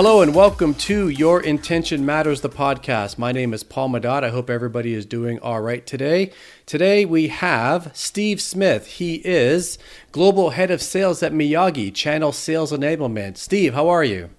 Hello 0.00 0.22
and 0.22 0.34
welcome 0.34 0.74
to 0.74 1.08
Your 1.08 1.42
Intention 1.42 2.06
Matters, 2.06 2.40
the 2.40 2.48
podcast. 2.48 3.18
My 3.18 3.32
name 3.32 3.52
is 3.52 3.64
Paul 3.64 3.90
Madot. 3.90 4.22
I 4.22 4.30
hope 4.30 4.48
everybody 4.48 4.94
is 4.94 5.04
doing 5.04 5.40
all 5.40 5.60
right 5.60 5.84
today. 5.84 6.32
Today 6.70 7.04
we 7.04 7.26
have 7.26 7.90
Steve 7.94 8.40
Smith. 8.40 8.86
He 8.86 9.16
is 9.24 9.76
Global 10.12 10.50
Head 10.50 10.70
of 10.70 10.80
Sales 10.80 11.20
at 11.20 11.32
Miyagi, 11.32 11.92
Channel 11.92 12.30
Sales 12.30 12.70
Enablement. 12.70 13.38
Steve, 13.38 13.74
how 13.74 13.88
are 13.88 14.04
you? 14.04 14.30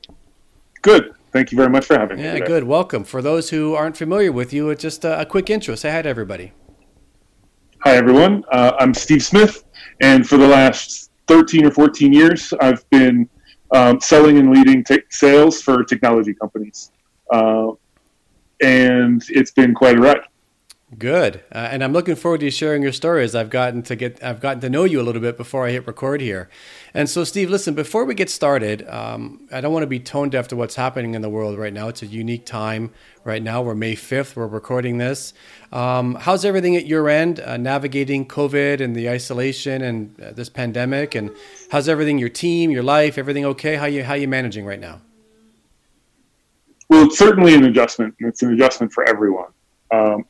Good. 0.81 1.13
Thank 1.33 1.51
you 1.51 1.57
very 1.57 1.69
much 1.69 1.87
for 1.87 1.99
having 1.99 2.19
me. 2.19 2.23
Yeah, 2.23 2.39
good. 2.39 2.63
Welcome. 2.63 3.03
For 3.03 3.21
those 3.21 3.49
who 3.49 3.75
aren't 3.75 3.97
familiar 3.97 4.31
with 4.31 4.53
you, 4.53 4.69
it's 4.69 4.81
just 4.81 5.03
a, 5.03 5.25
quick 5.25 5.49
intro. 5.49 5.75
Say 5.75 5.91
hi 5.91 6.03
to 6.03 6.07
everybody. 6.07 6.53
Hi, 7.79 7.97
everyone. 7.97 8.45
Uh, 8.49 8.77
I'm 8.79 8.93
Steve 8.93 9.23
Smith, 9.23 9.65
and 9.99 10.25
for 10.25 10.37
the 10.37 10.47
last 10.47 11.11
13 11.27 11.65
or 11.65 11.71
14 11.71 12.13
years, 12.13 12.53
I've 12.61 12.89
been 12.91 13.29
um, 13.71 13.99
selling 13.99 14.37
and 14.37 14.55
leading 14.55 14.85
t- 14.85 15.03
sales 15.09 15.61
for 15.61 15.83
technology 15.83 16.33
companies. 16.33 16.93
Uh, 17.29 17.71
and 18.61 19.21
it's 19.27 19.51
been 19.51 19.73
quite 19.73 19.97
a 19.97 19.99
ride. 19.99 20.21
Good, 20.97 21.37
uh, 21.53 21.69
and 21.71 21.85
I'm 21.85 21.93
looking 21.93 22.15
forward 22.15 22.41
to 22.41 22.51
sharing 22.51 22.83
your 22.83 22.91
stories. 22.91 23.33
I've 23.33 23.49
gotten 23.49 23.81
to 23.83 23.95
get, 23.95 24.21
I've 24.21 24.41
gotten 24.41 24.59
to 24.59 24.69
know 24.69 24.83
you 24.83 24.99
a 24.99 25.03
little 25.03 25.21
bit 25.21 25.37
before 25.37 25.65
I 25.65 25.71
hit 25.71 25.87
record 25.87 26.19
here. 26.19 26.49
And 26.93 27.09
so, 27.09 27.23
Steve, 27.23 27.49
listen, 27.49 27.73
before 27.73 28.03
we 28.03 28.13
get 28.13 28.29
started, 28.29 28.85
um, 28.89 29.47
I 29.53 29.61
don't 29.61 29.71
want 29.71 29.83
to 29.83 29.87
be 29.87 30.01
tone 30.01 30.29
deaf 30.29 30.49
to 30.49 30.57
what's 30.57 30.75
happening 30.75 31.15
in 31.15 31.21
the 31.21 31.29
world 31.29 31.57
right 31.57 31.71
now. 31.71 31.87
It's 31.87 32.01
a 32.01 32.07
unique 32.07 32.45
time 32.45 32.91
right 33.23 33.41
now. 33.41 33.61
We're 33.61 33.73
May 33.73 33.95
5th. 33.95 34.35
We're 34.35 34.47
recording 34.47 34.97
this. 34.97 35.33
Um, 35.71 36.15
how's 36.15 36.43
everything 36.43 36.75
at 36.75 36.87
your 36.87 37.07
end, 37.07 37.39
uh, 37.39 37.55
navigating 37.55 38.27
COVID 38.27 38.81
and 38.81 38.93
the 38.93 39.09
isolation 39.09 39.81
and 39.83 40.21
uh, 40.21 40.31
this 40.33 40.49
pandemic? 40.49 41.15
And 41.15 41.31
how's 41.71 41.87
everything, 41.87 42.19
your 42.19 42.27
team, 42.27 42.69
your 42.69 42.83
life, 42.83 43.17
everything 43.17 43.45
okay? 43.45 43.77
How 43.77 43.85
you 43.85 44.03
how 44.03 44.15
you 44.15 44.27
managing 44.27 44.65
right 44.65 44.79
now? 44.79 44.99
Well, 46.89 47.05
it's 47.05 47.17
certainly 47.17 47.55
an 47.55 47.63
adjustment, 47.63 48.13
it's 48.19 48.43
an 48.43 48.51
adjustment 48.51 48.91
for 48.91 49.05
everyone. 49.05 49.47
Um, 49.91 50.25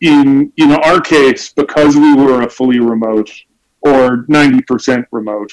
in 0.00 0.52
in 0.56 0.72
our 0.72 1.00
case, 1.00 1.52
because 1.52 1.96
we 1.96 2.14
were 2.14 2.42
a 2.42 2.50
fully 2.50 2.80
remote 2.80 3.30
or 3.80 4.24
ninety 4.28 4.62
percent 4.62 5.06
remote 5.12 5.52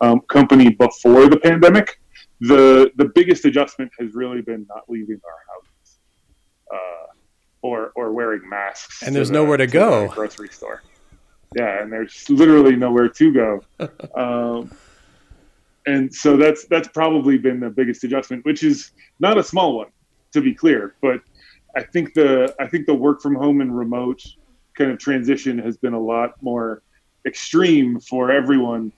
um, 0.00 0.20
company 0.28 0.70
before 0.70 1.28
the 1.28 1.38
pandemic, 1.38 1.98
the 2.40 2.90
the 2.96 3.06
biggest 3.14 3.44
adjustment 3.44 3.90
has 3.98 4.14
really 4.14 4.42
been 4.42 4.66
not 4.68 4.84
leaving 4.88 5.20
our 5.24 5.54
houses 5.54 5.98
uh, 6.72 7.12
or 7.62 7.92
or 7.96 8.12
wearing 8.12 8.48
masks. 8.48 9.02
And 9.02 9.14
there's 9.14 9.28
to 9.28 9.34
nowhere 9.34 9.56
to, 9.56 9.66
to 9.66 9.72
go. 9.72 10.08
grocery 10.08 10.48
store. 10.48 10.82
Yeah, 11.56 11.82
and 11.82 11.92
there's 11.92 12.28
literally 12.28 12.76
nowhere 12.76 13.08
to 13.08 13.32
go. 13.32 13.64
um, 14.14 14.70
and 15.86 16.12
so 16.12 16.36
that's 16.36 16.66
that's 16.66 16.88
probably 16.88 17.38
been 17.38 17.60
the 17.60 17.70
biggest 17.70 18.04
adjustment, 18.04 18.44
which 18.44 18.62
is 18.62 18.90
not 19.20 19.38
a 19.38 19.42
small 19.42 19.76
one, 19.76 19.88
to 20.32 20.40
be 20.40 20.52
clear. 20.52 20.96
But 21.00 21.20
I 21.76 21.82
think 21.82 22.14
the 22.14 22.54
I 22.58 22.66
think 22.66 22.86
the 22.86 22.94
work 22.94 23.20
from 23.20 23.34
home 23.34 23.60
and 23.60 23.76
remote 23.76 24.24
kind 24.76 24.90
of 24.90 24.98
transition 24.98 25.58
has 25.58 25.76
been 25.76 25.92
a 25.92 26.00
lot 26.00 26.42
more 26.42 26.82
extreme 27.26 28.00
for 28.00 28.30
everyone 28.30 28.92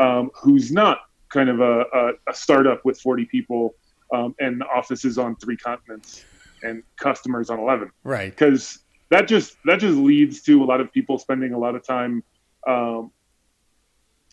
um, 0.00 0.30
who's 0.34 0.72
not 0.72 0.98
kind 1.32 1.48
of 1.48 1.60
a, 1.60 1.84
a, 1.92 2.12
a 2.28 2.34
startup 2.34 2.84
with 2.84 3.00
40 3.00 3.26
people 3.26 3.74
um, 4.12 4.34
and 4.40 4.62
offices 4.64 5.18
on 5.18 5.36
three 5.36 5.56
continents 5.56 6.24
and 6.62 6.82
customers 6.96 7.50
on 7.50 7.58
11 7.60 7.90
right. 8.02 8.30
Because 8.30 8.80
that 9.10 9.28
just 9.28 9.56
that 9.64 9.78
just 9.78 9.96
leads 9.96 10.42
to 10.42 10.62
a 10.62 10.66
lot 10.66 10.80
of 10.80 10.92
people 10.92 11.18
spending 11.18 11.52
a 11.52 11.58
lot 11.58 11.76
of 11.76 11.86
time 11.86 12.24
um, 12.66 13.12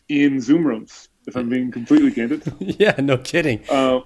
in 0.10 0.42
zoom 0.42 0.66
rooms 0.66 1.10
if 1.28 1.36
i'm 1.36 1.50
being 1.50 1.72
completely 1.72 2.12
candid. 2.12 2.42
Yeah 2.60 2.96
no 3.00 3.18
kidding. 3.18 3.62
Uh, 3.70 4.00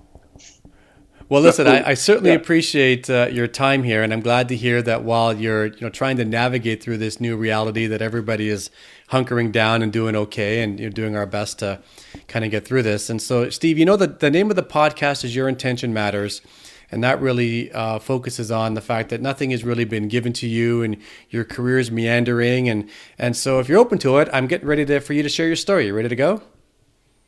well, 1.27 1.41
listen, 1.41 1.65
I, 1.65 1.89
I 1.89 1.93
certainly 1.95 2.29
yeah. 2.29 2.35
appreciate 2.35 3.09
uh, 3.09 3.27
your 3.31 3.47
time 3.47 3.81
here, 3.83 4.03
and 4.03 4.13
I'm 4.13 4.21
glad 4.21 4.47
to 4.49 4.55
hear 4.55 4.81
that 4.83 5.03
while 5.03 5.33
you're 5.33 5.67
you 5.67 5.81
know 5.81 5.89
trying 5.89 6.17
to 6.17 6.25
navigate 6.25 6.83
through 6.83 6.99
this 6.99 7.19
new 7.19 7.35
reality, 7.35 7.87
that 7.87 8.01
everybody 8.01 8.47
is 8.49 8.69
hunkering 9.09 9.51
down 9.51 9.81
and 9.81 9.91
doing 9.91 10.15
okay, 10.15 10.61
and 10.61 10.79
you're 10.79 10.91
doing 10.91 11.15
our 11.15 11.25
best 11.25 11.59
to 11.59 11.81
kind 12.27 12.45
of 12.45 12.51
get 12.51 12.65
through 12.65 12.83
this. 12.83 13.09
And 13.09 13.19
so, 13.19 13.49
Steve, 13.49 13.79
you 13.79 13.85
know 13.85 13.97
the 13.97 14.07
the 14.07 14.29
name 14.29 14.51
of 14.51 14.55
the 14.55 14.63
podcast 14.63 15.23
is 15.23 15.35
Your 15.35 15.49
Intention 15.49 15.93
Matters, 15.93 16.41
and 16.91 17.03
that 17.03 17.19
really 17.19 17.71
uh, 17.71 17.97
focuses 17.97 18.51
on 18.51 18.75
the 18.75 18.81
fact 18.81 19.09
that 19.09 19.19
nothing 19.19 19.49
has 19.49 19.63
really 19.63 19.85
been 19.85 20.07
given 20.07 20.31
to 20.33 20.47
you, 20.47 20.83
and 20.83 20.97
your 21.31 21.43
career 21.43 21.79
is 21.79 21.89
meandering, 21.89 22.69
and 22.69 22.87
and 23.17 23.35
so 23.35 23.59
if 23.59 23.67
you're 23.67 23.79
open 23.79 23.97
to 23.99 24.19
it, 24.19 24.29
I'm 24.31 24.45
getting 24.45 24.67
ready 24.67 24.85
to 24.85 24.99
for 24.99 25.13
you 25.13 25.23
to 25.23 25.29
share 25.29 25.47
your 25.47 25.55
story. 25.55 25.87
You 25.87 25.95
ready 25.95 26.09
to 26.09 26.15
go? 26.15 26.43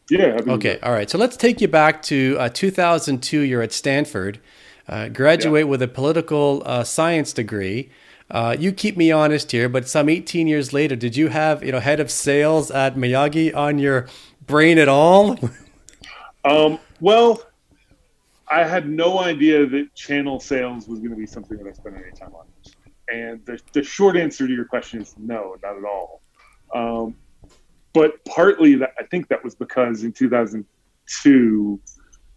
Yeah. 0.10 0.40
Okay. 0.48 0.80
All 0.82 0.92
right. 0.92 1.10
So 1.10 1.18
let's 1.18 1.36
take 1.36 1.60
you 1.60 1.68
back 1.68 2.02
to 2.04 2.38
uh, 2.40 2.50
2002. 2.50 3.42
You're 3.42 3.62
at 3.62 3.74
Stanford, 3.74 4.40
uh, 4.88 5.10
graduate 5.10 5.66
yeah. 5.66 5.70
with 5.70 5.82
a 5.82 5.88
political 5.88 6.64
uh, 6.66 6.84
science 6.84 7.34
degree. 7.34 7.90
Uh, 8.30 8.56
you 8.58 8.72
keep 8.72 8.98
me 8.98 9.12
honest 9.12 9.52
here, 9.52 9.70
but 9.70 9.88
some 9.88 10.10
18 10.10 10.48
years 10.48 10.74
later, 10.74 10.96
did 10.96 11.16
you 11.16 11.30
have 11.30 11.64
you 11.64 11.72
know 11.72 11.80
head 11.80 12.00
of 12.00 12.12
sales 12.12 12.72
at 12.72 12.96
Miyagi 12.96 13.56
on 13.56 13.80
your 13.80 14.08
brain 14.46 14.78
at 14.78 14.90
all? 14.90 15.38
um, 16.46 16.80
well, 17.00 17.42
I 18.50 18.64
had 18.64 18.90
no 18.90 19.20
idea 19.20 19.66
that 19.66 19.94
channel 19.96 20.40
sales 20.40 20.88
was 20.88 21.00
going 21.00 21.12
to 21.12 21.18
be 21.18 21.26
something 21.26 21.58
that 21.58 21.68
I 21.68 21.74
spent 21.74 21.96
any 21.96 22.12
time 22.12 22.34
on. 22.34 22.46
And 23.10 23.46
the, 23.46 23.60
the 23.74 23.84
short 23.84 24.18
answer 24.18 24.48
to 24.48 24.54
your 24.54 24.66
question 24.66 25.02
is 25.02 25.16
no, 25.18 25.56
not 25.64 25.78
at 25.78 25.84
all. 25.86 26.22
Um, 26.74 27.16
but 27.98 28.24
partly 28.26 28.76
that 28.76 28.94
I 29.00 29.04
think 29.04 29.28
that 29.30 29.44
was 29.44 29.56
because 29.56 30.04
in 30.04 30.12
2002 30.12 31.80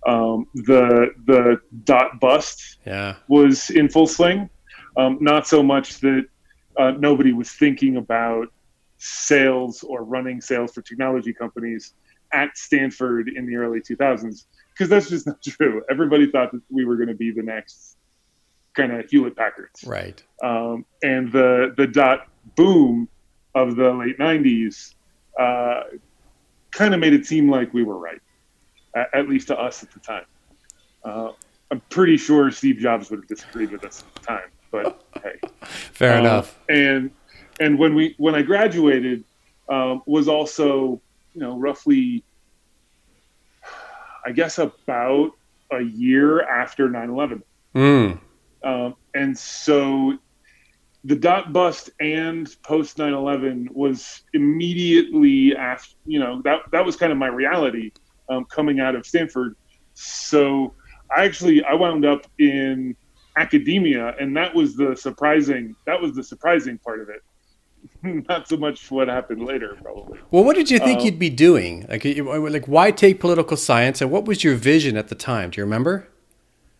um, 0.06 0.46
the 0.54 1.10
the 1.26 1.60
dot 1.84 2.18
bust 2.18 2.78
yeah. 2.86 3.16
was 3.28 3.68
in 3.68 3.90
full 3.90 4.06
swing. 4.06 4.48
Um, 4.96 5.18
not 5.20 5.46
so 5.46 5.62
much 5.62 6.00
that 6.00 6.24
uh, 6.78 6.92
nobody 6.92 7.32
was 7.32 7.50
thinking 7.50 7.98
about 7.98 8.48
sales 8.96 9.82
or 9.82 10.02
running 10.04 10.40
sales 10.40 10.72
for 10.72 10.80
technology 10.80 11.34
companies 11.34 11.92
at 12.32 12.56
Stanford 12.56 13.28
in 13.28 13.46
the 13.46 13.56
early 13.56 13.80
2000s 13.80 14.44
because 14.72 14.88
that's 14.88 15.10
just 15.10 15.26
not 15.26 15.42
true. 15.46 15.82
Everybody 15.90 16.30
thought 16.30 16.52
that 16.52 16.62
we 16.70 16.86
were 16.86 16.96
going 16.96 17.08
to 17.08 17.14
be 17.14 17.30
the 17.30 17.42
next 17.42 17.98
kind 18.74 18.92
of 18.92 19.10
Hewlett 19.10 19.36
Packard, 19.36 19.70
right? 19.84 20.22
Um, 20.42 20.86
and 21.02 21.30
the 21.30 21.74
the 21.76 21.86
dot 21.86 22.28
boom 22.56 23.08
of 23.54 23.76
the 23.76 23.92
late 23.92 24.18
90s 24.18 24.94
uh, 25.38 25.82
kind 26.70 26.94
of 26.94 27.00
made 27.00 27.12
it 27.12 27.26
seem 27.26 27.50
like 27.50 27.72
we 27.74 27.82
were 27.82 27.98
right, 27.98 28.20
at, 28.94 29.08
at 29.14 29.28
least 29.28 29.48
to 29.48 29.58
us 29.58 29.82
at 29.82 29.90
the 29.92 30.00
time. 30.00 30.24
Uh, 31.04 31.32
I'm 31.70 31.80
pretty 31.88 32.16
sure 32.16 32.50
Steve 32.50 32.78
Jobs 32.78 33.10
would 33.10 33.20
have 33.20 33.28
disagreed 33.28 33.70
with 33.70 33.84
us 33.84 34.02
at 34.02 34.14
the 34.14 34.26
time, 34.26 34.50
but 34.70 35.04
hey, 35.22 35.40
fair 35.62 36.16
uh, 36.16 36.20
enough. 36.20 36.58
And 36.68 37.10
and 37.60 37.78
when 37.78 37.94
we 37.94 38.14
when 38.18 38.34
I 38.34 38.42
graduated 38.42 39.24
um, 39.68 40.02
was 40.06 40.28
also 40.28 41.00
you 41.32 41.40
know 41.40 41.58
roughly, 41.58 42.24
I 44.26 44.32
guess 44.32 44.58
about 44.58 45.32
a 45.70 45.80
year 45.80 46.42
after 46.42 46.88
9/11. 46.88 47.42
Mm. 47.74 48.20
Um, 48.62 48.96
and 49.14 49.38
so 49.38 50.18
the 51.04 51.16
dot 51.16 51.52
bust 51.52 51.90
and 52.00 52.54
post 52.62 52.98
9-11 52.98 53.70
was 53.70 54.22
immediately 54.34 55.56
after 55.56 55.94
you 56.04 56.20
know 56.20 56.42
that 56.42 56.60
that 56.72 56.84
was 56.84 56.96
kind 56.96 57.10
of 57.10 57.18
my 57.18 57.28
reality 57.28 57.90
um, 58.28 58.44
coming 58.44 58.80
out 58.80 58.94
of 58.94 59.06
stanford. 59.06 59.56
So 59.94 60.74
i 61.14 61.24
actually 61.24 61.64
i 61.64 61.74
wound 61.74 62.04
up 62.04 62.26
in 62.38 62.94
academia 63.36 64.14
and 64.20 64.36
that 64.36 64.54
was 64.54 64.76
the 64.76 64.94
surprising 64.94 65.74
that 65.86 66.00
was 66.00 66.14
the 66.14 66.22
surprising 66.22 66.78
part 66.78 67.00
of 67.00 67.08
it. 67.08 67.22
Not 68.28 68.46
so 68.46 68.58
much 68.58 68.90
what 68.90 69.08
happened 69.08 69.46
later 69.46 69.78
probably. 69.82 70.18
Well 70.30 70.44
what 70.44 70.54
did 70.54 70.70
you 70.70 70.78
think 70.78 71.00
um, 71.00 71.06
you'd 71.06 71.18
be 71.18 71.30
doing? 71.30 71.86
Like 71.88 72.04
like 72.04 72.68
why 72.68 72.90
take 72.90 73.20
political 73.20 73.56
science 73.56 74.02
and 74.02 74.10
what 74.10 74.26
was 74.26 74.44
your 74.44 74.54
vision 74.54 74.98
at 74.98 75.08
the 75.08 75.14
time? 75.14 75.50
Do 75.50 75.60
you 75.60 75.64
remember? 75.64 76.08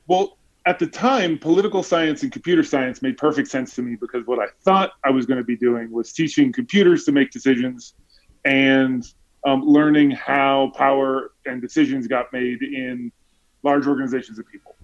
Well 0.06 0.36
at 0.66 0.78
the 0.78 0.86
time, 0.86 1.38
political 1.38 1.82
science 1.82 2.22
and 2.22 2.30
computer 2.30 2.62
science 2.62 3.00
made 3.00 3.16
perfect 3.16 3.48
sense 3.48 3.74
to 3.76 3.82
me 3.82 3.96
because 3.96 4.26
what 4.26 4.38
I 4.38 4.46
thought 4.62 4.92
I 5.04 5.10
was 5.10 5.24
going 5.24 5.38
to 5.38 5.44
be 5.44 5.56
doing 5.56 5.90
was 5.90 6.12
teaching 6.12 6.52
computers 6.52 7.04
to 7.04 7.12
make 7.12 7.30
decisions 7.30 7.94
and 8.44 9.04
um, 9.46 9.62
learning 9.62 10.10
how 10.10 10.72
power 10.76 11.32
and 11.46 11.62
decisions 11.62 12.06
got 12.06 12.30
made 12.32 12.62
in 12.62 13.10
large 13.62 13.86
organizations 13.86 14.38
of 14.38 14.46
people. 14.46 14.76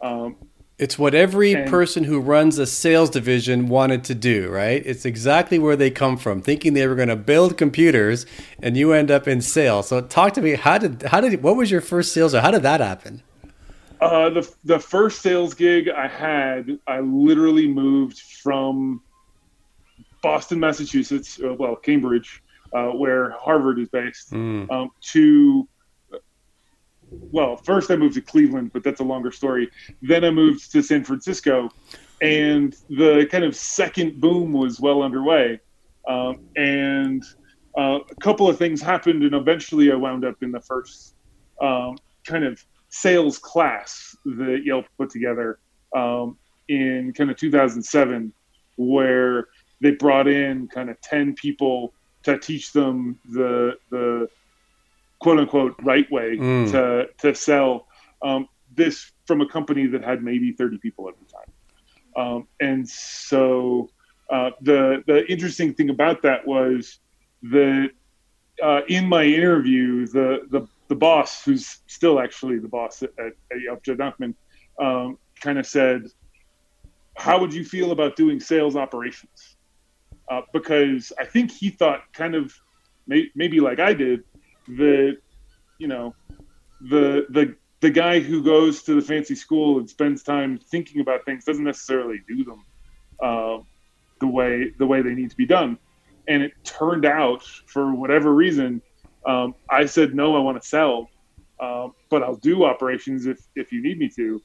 Um, 0.00 0.36
It's 0.78 0.98
what 0.98 1.14
every 1.14 1.52
and, 1.52 1.68
person 1.68 2.04
who 2.04 2.18
runs 2.18 2.58
a 2.58 2.66
sales 2.66 3.10
division 3.10 3.68
wanted 3.68 4.02
to 4.04 4.14
do, 4.14 4.48
right? 4.48 4.82
It's 4.86 5.04
exactly 5.04 5.58
where 5.58 5.76
they 5.76 5.90
come 5.90 6.16
from, 6.16 6.40
thinking 6.40 6.72
they 6.72 6.86
were 6.86 6.94
going 6.94 7.08
to 7.08 7.16
build 7.16 7.58
computers, 7.58 8.24
and 8.62 8.78
you 8.78 8.94
end 8.94 9.10
up 9.10 9.28
in 9.28 9.42
sales. 9.42 9.88
So, 9.88 10.00
talk 10.00 10.32
to 10.34 10.40
me. 10.40 10.54
How 10.54 10.78
did 10.78 11.02
how 11.02 11.20
did 11.20 11.42
what 11.42 11.56
was 11.56 11.70
your 11.70 11.82
first 11.82 12.14
sales? 12.14 12.34
Or 12.34 12.40
how 12.40 12.50
did 12.50 12.62
that 12.62 12.80
happen? 12.80 13.22
Uh, 14.00 14.30
the 14.30 14.54
the 14.64 14.78
first 14.78 15.20
sales 15.20 15.52
gig 15.54 15.88
I 15.88 16.08
had, 16.08 16.78
I 16.86 17.00
literally 17.00 17.68
moved 17.68 18.18
from 18.18 19.02
Boston, 20.22 20.58
Massachusetts, 20.58 21.38
uh, 21.42 21.54
well, 21.54 21.76
Cambridge, 21.76 22.42
uh, 22.72 22.88
where 22.88 23.30
Harvard 23.32 23.78
is 23.78 23.88
based, 23.88 24.32
mm. 24.32 24.70
um, 24.70 24.90
to 25.12 25.68
well, 27.10 27.56
first 27.56 27.90
I 27.90 27.96
moved 27.96 28.14
to 28.14 28.20
Cleveland, 28.20 28.72
but 28.72 28.84
that's 28.84 29.00
a 29.00 29.04
longer 29.04 29.32
story. 29.32 29.70
Then 30.00 30.24
I 30.24 30.30
moved 30.30 30.70
to 30.72 30.82
San 30.82 31.04
Francisco, 31.04 31.70
and 32.22 32.74
the 32.88 33.26
kind 33.30 33.44
of 33.44 33.56
second 33.56 34.20
boom 34.20 34.52
was 34.52 34.80
well 34.80 35.02
underway. 35.02 35.60
Um, 36.08 36.40
and 36.56 37.22
uh, 37.76 37.98
a 38.08 38.14
couple 38.20 38.48
of 38.48 38.58
things 38.58 38.80
happened, 38.80 39.22
and 39.22 39.34
eventually 39.34 39.92
I 39.92 39.96
wound 39.96 40.24
up 40.24 40.42
in 40.42 40.52
the 40.52 40.60
first 40.60 41.14
um, 41.60 41.98
kind 42.24 42.44
of 42.44 42.64
sales 42.90 43.38
class 43.38 44.16
that 44.24 44.62
Yelp 44.64 44.86
put 44.98 45.10
together 45.10 45.58
um, 45.96 46.36
in 46.68 47.12
kind 47.16 47.30
of 47.30 47.36
2007, 47.36 48.32
where 48.76 49.48
they 49.80 49.92
brought 49.92 50.28
in 50.28 50.68
kind 50.68 50.90
of 50.90 51.00
10 51.00 51.34
people 51.34 51.92
to 52.22 52.38
teach 52.38 52.72
them 52.72 53.18
the 53.30 53.78
the 53.90 54.28
quote 55.20 55.38
unquote 55.38 55.74
right 55.82 56.10
way 56.10 56.36
mm. 56.36 56.70
to 56.70 57.08
to 57.18 57.34
sell 57.34 57.86
um, 58.22 58.46
this 58.74 59.10
from 59.26 59.40
a 59.40 59.46
company 59.46 59.86
that 59.86 60.04
had 60.04 60.22
maybe 60.22 60.52
30 60.52 60.78
people 60.78 61.08
at 61.08 61.14
the 61.18 61.24
time. 61.32 61.50
Um, 62.16 62.48
and 62.60 62.88
so 62.88 63.88
uh, 64.28 64.50
the 64.60 65.02
the 65.06 65.30
interesting 65.30 65.74
thing 65.74 65.90
about 65.90 66.22
that 66.22 66.46
was 66.46 66.98
that 67.42 67.90
uh, 68.62 68.80
in 68.88 69.08
my 69.08 69.24
interview, 69.24 70.06
the 70.06 70.46
the 70.50 70.66
the 70.90 70.96
boss, 70.96 71.44
who's 71.44 71.78
still 71.86 72.18
actually 72.18 72.58
the 72.58 72.68
boss 72.68 73.02
at, 73.02 73.10
at, 73.16 73.32
at 73.52 74.84
um, 74.84 75.18
kind 75.40 75.58
of 75.58 75.64
said, 75.64 76.08
"How 77.16 77.38
would 77.40 77.54
you 77.54 77.64
feel 77.64 77.92
about 77.92 78.16
doing 78.16 78.40
sales 78.40 78.74
operations?" 78.74 79.56
Uh, 80.28 80.42
because 80.52 81.12
I 81.18 81.24
think 81.24 81.52
he 81.52 81.70
thought, 81.70 82.00
kind 82.12 82.34
of, 82.34 82.52
may, 83.06 83.30
maybe 83.36 83.60
like 83.60 83.78
I 83.78 83.94
did, 83.94 84.24
that 84.66 85.16
you 85.78 85.86
know, 85.86 86.14
the 86.80 87.26
the 87.30 87.54
the 87.80 87.90
guy 87.90 88.18
who 88.18 88.42
goes 88.42 88.82
to 88.82 88.94
the 88.94 89.00
fancy 89.00 89.36
school 89.36 89.78
and 89.78 89.88
spends 89.88 90.24
time 90.24 90.58
thinking 90.58 91.00
about 91.00 91.24
things 91.24 91.44
doesn't 91.44 91.64
necessarily 91.64 92.20
do 92.28 92.44
them 92.44 92.64
uh, 93.22 93.58
the 94.18 94.26
way 94.26 94.72
the 94.76 94.86
way 94.86 95.02
they 95.02 95.14
need 95.14 95.30
to 95.30 95.36
be 95.36 95.46
done. 95.46 95.78
And 96.26 96.42
it 96.42 96.52
turned 96.64 97.06
out, 97.06 97.44
for 97.44 97.94
whatever 97.94 98.34
reason, 98.34 98.82
um, 99.26 99.54
I 99.68 99.86
said, 99.86 100.14
no, 100.14 100.36
I 100.36 100.40
want 100.40 100.60
to 100.60 100.66
sell, 100.66 101.10
uh, 101.58 101.88
but 102.08 102.22
I'll 102.22 102.36
do 102.36 102.64
operations 102.64 103.26
if, 103.26 103.40
if 103.54 103.72
you 103.72 103.82
need 103.82 103.98
me 103.98 104.08
to. 104.16 104.42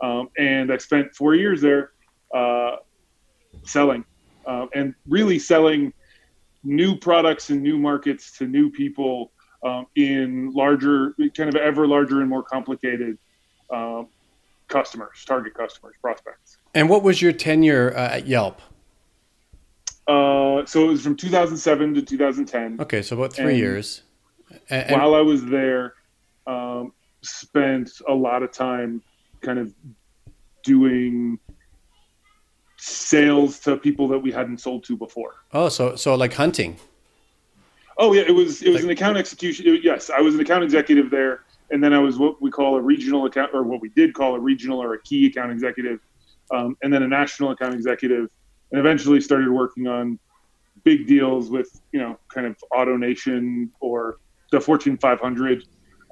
Um, 0.00 0.28
and 0.38 0.72
I 0.72 0.78
spent 0.78 1.14
four 1.14 1.34
years 1.34 1.60
there 1.60 1.92
uh, 2.34 2.76
selling 3.64 4.04
uh, 4.46 4.66
and 4.74 4.94
really 5.08 5.38
selling 5.38 5.92
new 6.62 6.96
products 6.96 7.50
and 7.50 7.62
new 7.62 7.78
markets 7.78 8.36
to 8.38 8.46
new 8.46 8.70
people 8.70 9.32
um, 9.64 9.86
in 9.96 10.52
larger, 10.52 11.14
kind 11.36 11.48
of 11.48 11.56
ever 11.56 11.86
larger 11.86 12.20
and 12.20 12.28
more 12.28 12.42
complicated 12.42 13.18
um, 13.70 14.08
customers, 14.68 15.24
target 15.26 15.54
customers, 15.54 15.94
prospects. 16.00 16.58
And 16.74 16.88
what 16.88 17.02
was 17.02 17.22
your 17.22 17.32
tenure 17.32 17.92
uh, 17.96 18.08
at 18.16 18.26
Yelp? 18.26 18.60
Uh, 20.06 20.66
so 20.66 20.84
it 20.84 20.88
was 20.88 21.02
from 21.02 21.16
2007 21.16 21.94
to 21.94 22.02
2010. 22.02 22.80
Okay, 22.80 23.00
so 23.00 23.16
about 23.16 23.32
three 23.32 23.50
and 23.50 23.58
years. 23.58 24.02
And, 24.70 24.90
and 24.90 25.00
while 25.00 25.14
I 25.14 25.20
was 25.20 25.44
there, 25.44 25.94
um, 26.46 26.92
spent 27.22 27.90
a 28.08 28.14
lot 28.14 28.42
of 28.42 28.52
time 28.52 29.02
kind 29.40 29.58
of 29.58 29.72
doing 30.62 31.38
sales 32.76 33.58
to 33.60 33.76
people 33.76 34.08
that 34.08 34.18
we 34.18 34.30
hadn't 34.30 34.58
sold 34.58 34.84
to 34.84 34.96
before. 34.96 35.34
Oh, 35.52 35.68
so 35.68 35.96
so 35.96 36.14
like 36.14 36.34
hunting. 36.34 36.76
Oh 37.96 38.12
yeah, 38.12 38.22
it 38.26 38.34
was 38.34 38.62
it 38.62 38.68
was 38.68 38.76
like, 38.76 38.84
an 38.84 38.90
account 38.90 39.16
execution. 39.16 39.66
It, 39.66 39.84
yes, 39.84 40.10
I 40.10 40.20
was 40.20 40.34
an 40.34 40.40
account 40.40 40.64
executive 40.64 41.10
there, 41.10 41.44
and 41.70 41.82
then 41.82 41.92
I 41.92 41.98
was 41.98 42.18
what 42.18 42.42
we 42.42 42.50
call 42.50 42.76
a 42.76 42.80
regional 42.80 43.26
account, 43.26 43.52
or 43.54 43.62
what 43.62 43.80
we 43.80 43.90
did 43.90 44.14
call 44.14 44.34
a 44.34 44.40
regional 44.40 44.82
or 44.82 44.94
a 44.94 45.02
key 45.02 45.26
account 45.26 45.52
executive, 45.52 46.00
um, 46.50 46.76
and 46.82 46.92
then 46.92 47.02
a 47.02 47.08
national 47.08 47.52
account 47.52 47.74
executive, 47.74 48.28
and 48.72 48.80
eventually 48.80 49.20
started 49.20 49.50
working 49.50 49.86
on 49.86 50.18
big 50.82 51.06
deals 51.06 51.50
with 51.50 51.80
you 51.92 52.00
know 52.00 52.18
kind 52.32 52.46
of 52.46 52.56
AutoNation 52.72 53.68
or 53.80 54.18
the 54.54 54.60
Fortune 54.60 54.96
500 54.96 55.64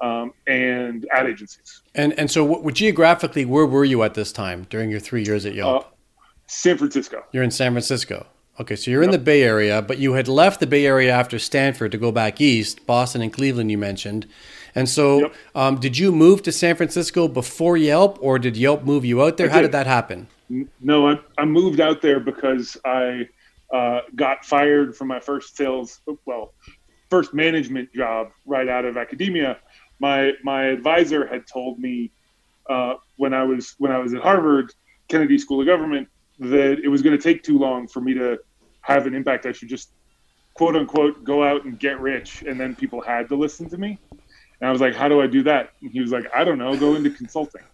um, 0.02 0.32
and 0.46 1.06
ad 1.12 1.26
agencies. 1.26 1.80
And 1.94 2.12
and 2.18 2.30
so, 2.30 2.44
what, 2.44 2.74
geographically, 2.74 3.44
where 3.44 3.66
were 3.66 3.84
you 3.84 4.02
at 4.02 4.14
this 4.14 4.32
time 4.32 4.66
during 4.68 4.90
your 4.90 5.00
three 5.00 5.24
years 5.24 5.46
at 5.46 5.54
Yelp? 5.54 5.84
Uh, 5.84 5.88
San 6.48 6.76
Francisco. 6.76 7.24
You're 7.32 7.44
in 7.44 7.50
San 7.50 7.72
Francisco. 7.72 8.26
Okay, 8.60 8.76
so 8.76 8.90
you're 8.90 9.02
yep. 9.02 9.08
in 9.08 9.12
the 9.12 9.24
Bay 9.24 9.42
Area, 9.42 9.80
but 9.80 9.98
you 9.98 10.12
had 10.12 10.28
left 10.28 10.60
the 10.60 10.66
Bay 10.66 10.84
Area 10.84 11.10
after 11.10 11.38
Stanford 11.38 11.90
to 11.92 11.98
go 11.98 12.12
back 12.12 12.40
east, 12.40 12.84
Boston 12.86 13.22
and 13.22 13.32
Cleveland. 13.32 13.70
You 13.70 13.78
mentioned, 13.78 14.26
and 14.74 14.88
so 14.88 15.20
yep. 15.20 15.34
um, 15.54 15.80
did 15.80 15.96
you 15.96 16.12
move 16.12 16.42
to 16.42 16.52
San 16.52 16.76
Francisco 16.76 17.28
before 17.28 17.76
Yelp, 17.76 18.18
or 18.20 18.38
did 18.38 18.56
Yelp 18.56 18.82
move 18.82 19.04
you 19.04 19.22
out 19.22 19.36
there? 19.36 19.48
How 19.48 19.56
did. 19.56 19.68
did 19.68 19.72
that 19.72 19.86
happen? 19.86 20.28
No, 20.80 21.08
I, 21.08 21.18
I 21.38 21.44
moved 21.46 21.80
out 21.80 22.02
there 22.02 22.20
because 22.20 22.76
I 22.84 23.26
uh, 23.72 24.00
got 24.14 24.44
fired 24.44 24.94
from 24.94 25.08
my 25.08 25.18
first 25.18 25.56
sales, 25.56 26.00
well, 26.26 26.52
first 27.12 27.34
management 27.34 27.92
job 27.92 28.30
right 28.46 28.68
out 28.70 28.86
of 28.86 28.96
academia. 28.96 29.58
My 29.98 30.32
my 30.42 30.62
advisor 30.76 31.26
had 31.26 31.46
told 31.46 31.78
me 31.78 32.10
uh, 32.70 32.94
when 33.18 33.34
I 33.34 33.42
was 33.42 33.74
when 33.76 33.92
I 33.92 33.98
was 33.98 34.14
at 34.14 34.22
Harvard 34.22 34.72
Kennedy 35.08 35.36
School 35.36 35.60
of 35.60 35.66
Government 35.66 36.08
that 36.38 36.80
it 36.82 36.88
was 36.88 37.02
going 37.02 37.14
to 37.14 37.22
take 37.22 37.42
too 37.42 37.58
long 37.58 37.86
for 37.86 38.00
me 38.00 38.14
to 38.14 38.38
have 38.80 39.06
an 39.06 39.14
impact. 39.14 39.44
I 39.44 39.52
should 39.52 39.68
just 39.68 39.90
quote 40.54 40.74
unquote 40.74 41.22
go 41.22 41.44
out 41.44 41.66
and 41.66 41.78
get 41.78 42.00
rich, 42.00 42.44
and 42.48 42.58
then 42.58 42.74
people 42.74 43.02
had 43.02 43.28
to 43.28 43.36
listen 43.36 43.68
to 43.68 43.76
me. 43.76 43.98
And 44.10 44.68
I 44.70 44.72
was 44.72 44.80
like, 44.80 44.94
"How 44.94 45.08
do 45.08 45.20
I 45.20 45.26
do 45.26 45.42
that?" 45.42 45.74
And 45.82 45.90
he 45.90 46.00
was 46.00 46.12
like, 46.12 46.24
"I 46.34 46.44
don't 46.44 46.56
know. 46.56 46.74
Go 46.78 46.94
into 46.94 47.10
consulting." 47.10 47.66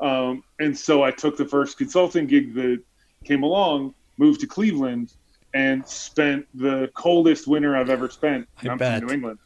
Um, 0.00 0.42
and 0.58 0.76
so 0.86 1.02
I 1.02 1.10
took 1.10 1.36
the 1.36 1.44
first 1.44 1.76
consulting 1.76 2.26
gig 2.26 2.54
that 2.54 2.82
came 3.24 3.42
along, 3.42 3.92
moved 4.16 4.40
to 4.40 4.46
Cleveland, 4.46 5.12
and 5.54 5.86
spent 5.86 6.46
the 6.54 6.90
coldest 6.94 7.46
winter 7.46 7.76
I've 7.76 7.88
ever 7.88 8.10
spent. 8.10 8.48
I 8.62 8.68
I'm 8.68 8.76
bet. 8.76 8.98
from 8.98 9.08
New 9.08 9.14
England, 9.14 9.38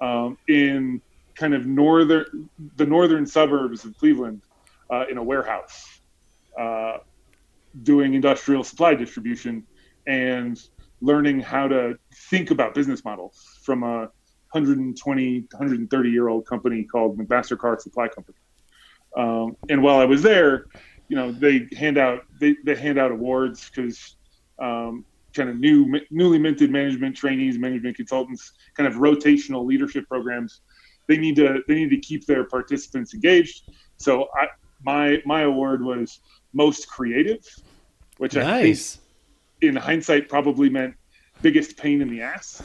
um, 0.00 0.38
in 0.48 1.00
kind 1.34 1.54
of 1.54 1.66
northern 1.66 2.48
the 2.76 2.86
northern 2.86 3.26
suburbs 3.26 3.84
of 3.84 3.96
Cleveland, 3.98 4.40
uh, 4.90 5.04
in 5.10 5.18
a 5.18 5.22
warehouse, 5.22 6.00
uh, 6.58 6.98
doing 7.82 8.14
industrial 8.14 8.64
supply 8.64 8.94
distribution 8.94 9.64
and 10.06 10.68
learning 11.02 11.40
how 11.40 11.68
to 11.68 11.98
think 12.28 12.50
about 12.50 12.74
business 12.74 13.04
models 13.04 13.58
from 13.62 13.82
a 13.82 14.10
120 14.52 15.40
130 15.52 16.10
year 16.10 16.28
old 16.28 16.46
company 16.46 16.82
called 16.82 17.18
McMaster-Carr 17.18 17.78
Supply 17.80 18.08
Company. 18.08 18.38
Um, 19.16 19.56
and 19.68 19.82
while 19.82 19.98
I 19.98 20.04
was 20.04 20.22
there, 20.22 20.66
you 21.08 21.16
know, 21.16 21.32
they 21.32 21.68
hand 21.76 21.98
out 21.98 22.24
they, 22.40 22.56
they 22.64 22.74
hand 22.74 22.98
out 22.98 23.12
awards 23.12 23.70
because 23.70 24.16
um, 24.58 25.04
kind 25.34 25.48
of 25.48 25.58
new 25.58 26.00
newly 26.10 26.38
minted 26.38 26.70
management 26.70 27.16
trainees, 27.16 27.58
management 27.58 27.96
consultants, 27.96 28.52
kind 28.74 28.86
of 28.86 28.94
rotational 28.94 29.64
leadership 29.64 30.08
programs. 30.08 30.60
They 31.08 31.16
need 31.16 31.36
to 31.36 31.60
they 31.66 31.74
need 31.74 31.90
to 31.90 31.98
keep 31.98 32.26
their 32.26 32.44
participants 32.44 33.14
engaged. 33.14 33.70
So 33.96 34.28
I, 34.34 34.46
my 34.82 35.22
my 35.24 35.42
award 35.42 35.84
was 35.84 36.20
most 36.52 36.88
creative, 36.88 37.44
which 38.18 38.34
nice. 38.34 38.96
I 38.96 38.98
think 38.98 39.06
in 39.62 39.76
hindsight 39.76 40.28
probably 40.28 40.68
meant 40.68 40.94
biggest 41.42 41.76
pain 41.76 42.00
in 42.00 42.08
the 42.08 42.22
ass. 42.22 42.62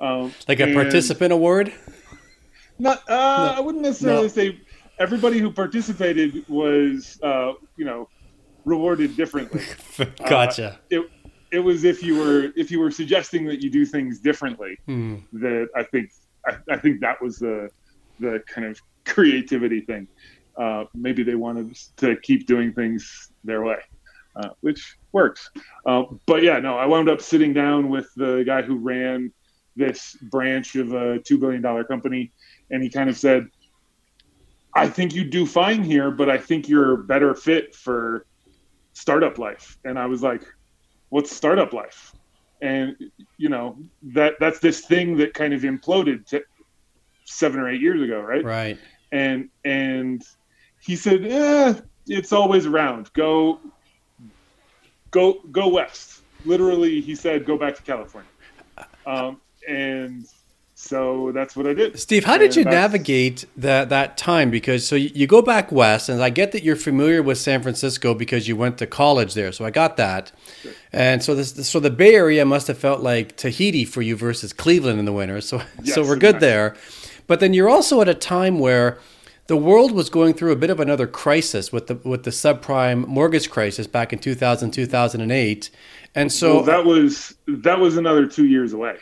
Um, 0.00 0.32
like 0.48 0.60
a 0.60 0.72
participant 0.72 1.32
award? 1.32 1.72
Not, 2.78 2.98
uh, 3.08 3.14
no. 3.14 3.54
I 3.56 3.60
wouldn't 3.60 3.84
necessarily 3.84 4.22
no. 4.22 4.28
say 4.28 4.60
everybody 4.98 5.38
who 5.38 5.50
participated 5.50 6.48
was, 6.48 7.18
uh, 7.22 7.52
you 7.76 7.84
know, 7.84 8.08
rewarded 8.64 9.16
differently. 9.16 9.62
gotcha. 10.26 10.72
Uh, 10.72 10.76
it, 10.90 11.10
it 11.50 11.58
was 11.58 11.84
if 11.84 12.02
you 12.02 12.16
were 12.16 12.52
if 12.56 12.70
you 12.70 12.80
were 12.80 12.90
suggesting 12.90 13.44
that 13.46 13.62
you 13.62 13.70
do 13.70 13.84
things 13.84 14.20
differently 14.20 14.78
hmm. 14.86 15.16
that 15.32 15.68
I 15.74 15.82
think 15.82 16.10
I, 16.46 16.56
I, 16.70 16.76
think 16.76 17.00
that 17.00 17.20
was 17.20 17.38
the 17.38 17.70
the 18.18 18.42
kind 18.46 18.66
of 18.66 18.80
creativity 19.04 19.80
thing. 19.80 20.06
Uh, 20.56 20.84
maybe 20.94 21.22
they 21.22 21.34
wanted 21.34 21.76
to 21.96 22.16
keep 22.16 22.46
doing 22.46 22.72
things 22.72 23.30
their 23.44 23.62
way, 23.62 23.78
uh, 24.36 24.50
which 24.60 24.96
works. 25.12 25.50
Uh, 25.86 26.04
but 26.26 26.42
yeah, 26.42 26.58
no, 26.58 26.76
I 26.76 26.86
wound 26.86 27.08
up 27.08 27.20
sitting 27.20 27.52
down 27.52 27.88
with 27.88 28.12
the 28.14 28.42
guy 28.46 28.62
who 28.62 28.76
ran 28.76 29.32
this 29.76 30.16
branch 30.22 30.76
of 30.76 30.92
a 30.92 31.18
two 31.20 31.38
billion 31.38 31.62
dollar 31.62 31.84
company, 31.84 32.32
and 32.70 32.82
he 32.82 32.90
kind 32.90 33.08
of 33.08 33.16
said, 33.16 33.48
I 34.74 34.88
think 34.88 35.14
you 35.14 35.24
do 35.24 35.46
fine 35.46 35.82
here, 35.82 36.10
but 36.10 36.28
I 36.28 36.38
think 36.38 36.68
you're 36.68 36.92
a 36.94 36.98
better 36.98 37.34
fit 37.34 37.74
for 37.74 38.26
startup 38.92 39.38
life. 39.38 39.78
And 39.84 39.98
I 39.98 40.06
was 40.06 40.22
like, 40.22 40.42
what's 41.10 41.34
startup 41.34 41.72
life? 41.72 42.14
And 42.62 42.96
you 43.36 43.48
know 43.48 43.76
that 44.02 44.34
that's 44.40 44.58
this 44.58 44.84
thing 44.84 45.16
that 45.18 45.34
kind 45.34 45.54
of 45.54 45.62
imploded 45.62 46.26
to 46.26 46.42
seven 47.24 47.60
or 47.60 47.68
eight 47.68 47.80
years 47.80 48.02
ago, 48.02 48.20
right? 48.20 48.44
Right. 48.44 48.78
And 49.12 49.48
and 49.64 50.22
he 50.80 50.96
said, 50.96 51.24
eh, 51.24 51.74
it's 52.06 52.32
always 52.32 52.66
around. 52.66 53.12
Go 53.12 53.60
go 55.10 55.40
go 55.50 55.68
west. 55.68 56.22
Literally, 56.44 57.00
he 57.00 57.14
said, 57.14 57.44
go 57.44 57.58
back 57.58 57.76
to 57.76 57.82
California. 57.82 58.30
Um, 59.06 59.40
and 59.68 60.26
so 60.80 61.30
that's 61.32 61.54
what 61.54 61.66
I 61.66 61.74
did. 61.74 62.00
Steve, 62.00 62.24
how 62.24 62.38
did 62.38 62.56
you 62.56 62.64
navigate 62.64 63.44
that 63.58 63.90
that 63.90 64.16
time? 64.16 64.50
Because 64.50 64.86
so 64.86 64.96
you, 64.96 65.10
you, 65.14 65.26
go 65.26 65.42
back 65.42 65.70
west, 65.70 66.08
and 66.08 66.22
I 66.22 66.30
get 66.30 66.52
that 66.52 66.62
you're 66.62 66.74
familiar 66.74 67.22
with 67.22 67.36
San 67.36 67.62
Francisco 67.62 68.14
because 68.14 68.48
you 68.48 68.56
went 68.56 68.78
to 68.78 68.86
college 68.86 69.34
there. 69.34 69.52
So 69.52 69.66
I 69.66 69.70
got 69.70 69.98
that. 69.98 70.32
Sure. 70.62 70.72
And 70.90 71.22
so 71.22 71.34
this, 71.34 71.68
so 71.68 71.80
the 71.80 71.90
Bay 71.90 72.14
Area 72.14 72.46
must 72.46 72.66
have 72.66 72.78
felt 72.78 73.02
like 73.02 73.36
Tahiti 73.36 73.84
for 73.84 74.00
you 74.00 74.16
versus 74.16 74.54
Cleveland 74.54 74.98
in 74.98 75.04
the 75.04 75.12
winter. 75.12 75.42
So 75.42 75.58
yes, 75.82 75.94
so 75.94 76.02
we're 76.02 76.16
good 76.16 76.36
exactly. 76.36 76.48
there. 76.48 76.76
But 77.26 77.40
then 77.40 77.52
you're 77.52 77.68
also 77.68 78.00
at 78.00 78.08
a 78.08 78.14
time 78.14 78.58
where 78.58 78.98
the 79.48 79.58
world 79.58 79.92
was 79.92 80.08
going 80.08 80.32
through 80.32 80.52
a 80.52 80.56
bit 80.56 80.70
of 80.70 80.80
another 80.80 81.06
crisis 81.06 81.70
with 81.70 81.88
the 81.88 81.96
with 81.96 82.22
the 82.24 82.30
subprime 82.30 83.06
mortgage 83.06 83.50
crisis 83.50 83.86
back 83.86 84.14
in 84.14 84.18
2000 84.18 84.70
2008 84.70 85.70
and 86.14 86.32
so 86.32 86.56
well, 86.56 86.64
that 86.64 86.84
was 86.84 87.34
that 87.46 87.80
was 87.80 87.96
another 87.96 88.26
2 88.26 88.46
years 88.46 88.72
away 88.72 88.96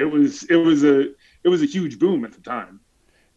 it 0.00 0.10
was 0.10 0.44
it 0.44 0.56
was 0.56 0.82
a 0.82 1.10
it 1.44 1.48
was 1.48 1.62
a 1.62 1.66
huge 1.66 1.98
boom 1.98 2.24
at 2.24 2.32
the 2.32 2.40
time. 2.40 2.80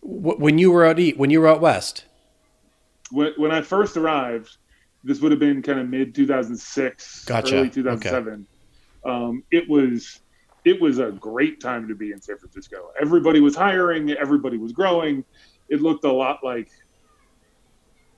When 0.02 0.58
you 0.58 0.72
were 0.72 0.86
out 0.86 1.00
eat, 1.00 1.18
when 1.18 1.30
you 1.30 1.40
were 1.42 1.48
out 1.48 1.62
west. 1.62 2.06
When, 3.12 3.34
when 3.38 3.52
I 3.52 3.62
first 3.62 3.96
arrived, 3.96 4.58
this 5.04 5.22
would 5.22 5.32
have 5.32 5.40
been 5.40 5.62
kind 5.62 5.80
of 5.80 5.88
mid 5.88 6.16
2006, 6.16 7.26
gotcha. 7.26 7.56
early 7.56 7.70
2007. 7.70 8.48
Okay. 9.06 9.16
Um, 9.16 9.44
it 9.52 9.68
was 9.70 10.22
it 10.66 10.82
was 10.82 11.00
a 11.00 11.12
great 11.12 11.60
time 11.60 11.88
to 11.88 11.96
be 11.96 12.12
in 12.12 12.22
San 12.22 12.38
Francisco. 12.38 12.92
Everybody 13.00 13.42
was 13.42 13.56
hiring, 13.56 14.12
everybody 14.12 14.58
was 14.58 14.72
growing. 14.72 15.26
It 15.70 15.82
looked 15.82 16.06
a 16.06 16.12
lot 16.12 16.40
like 16.44 16.70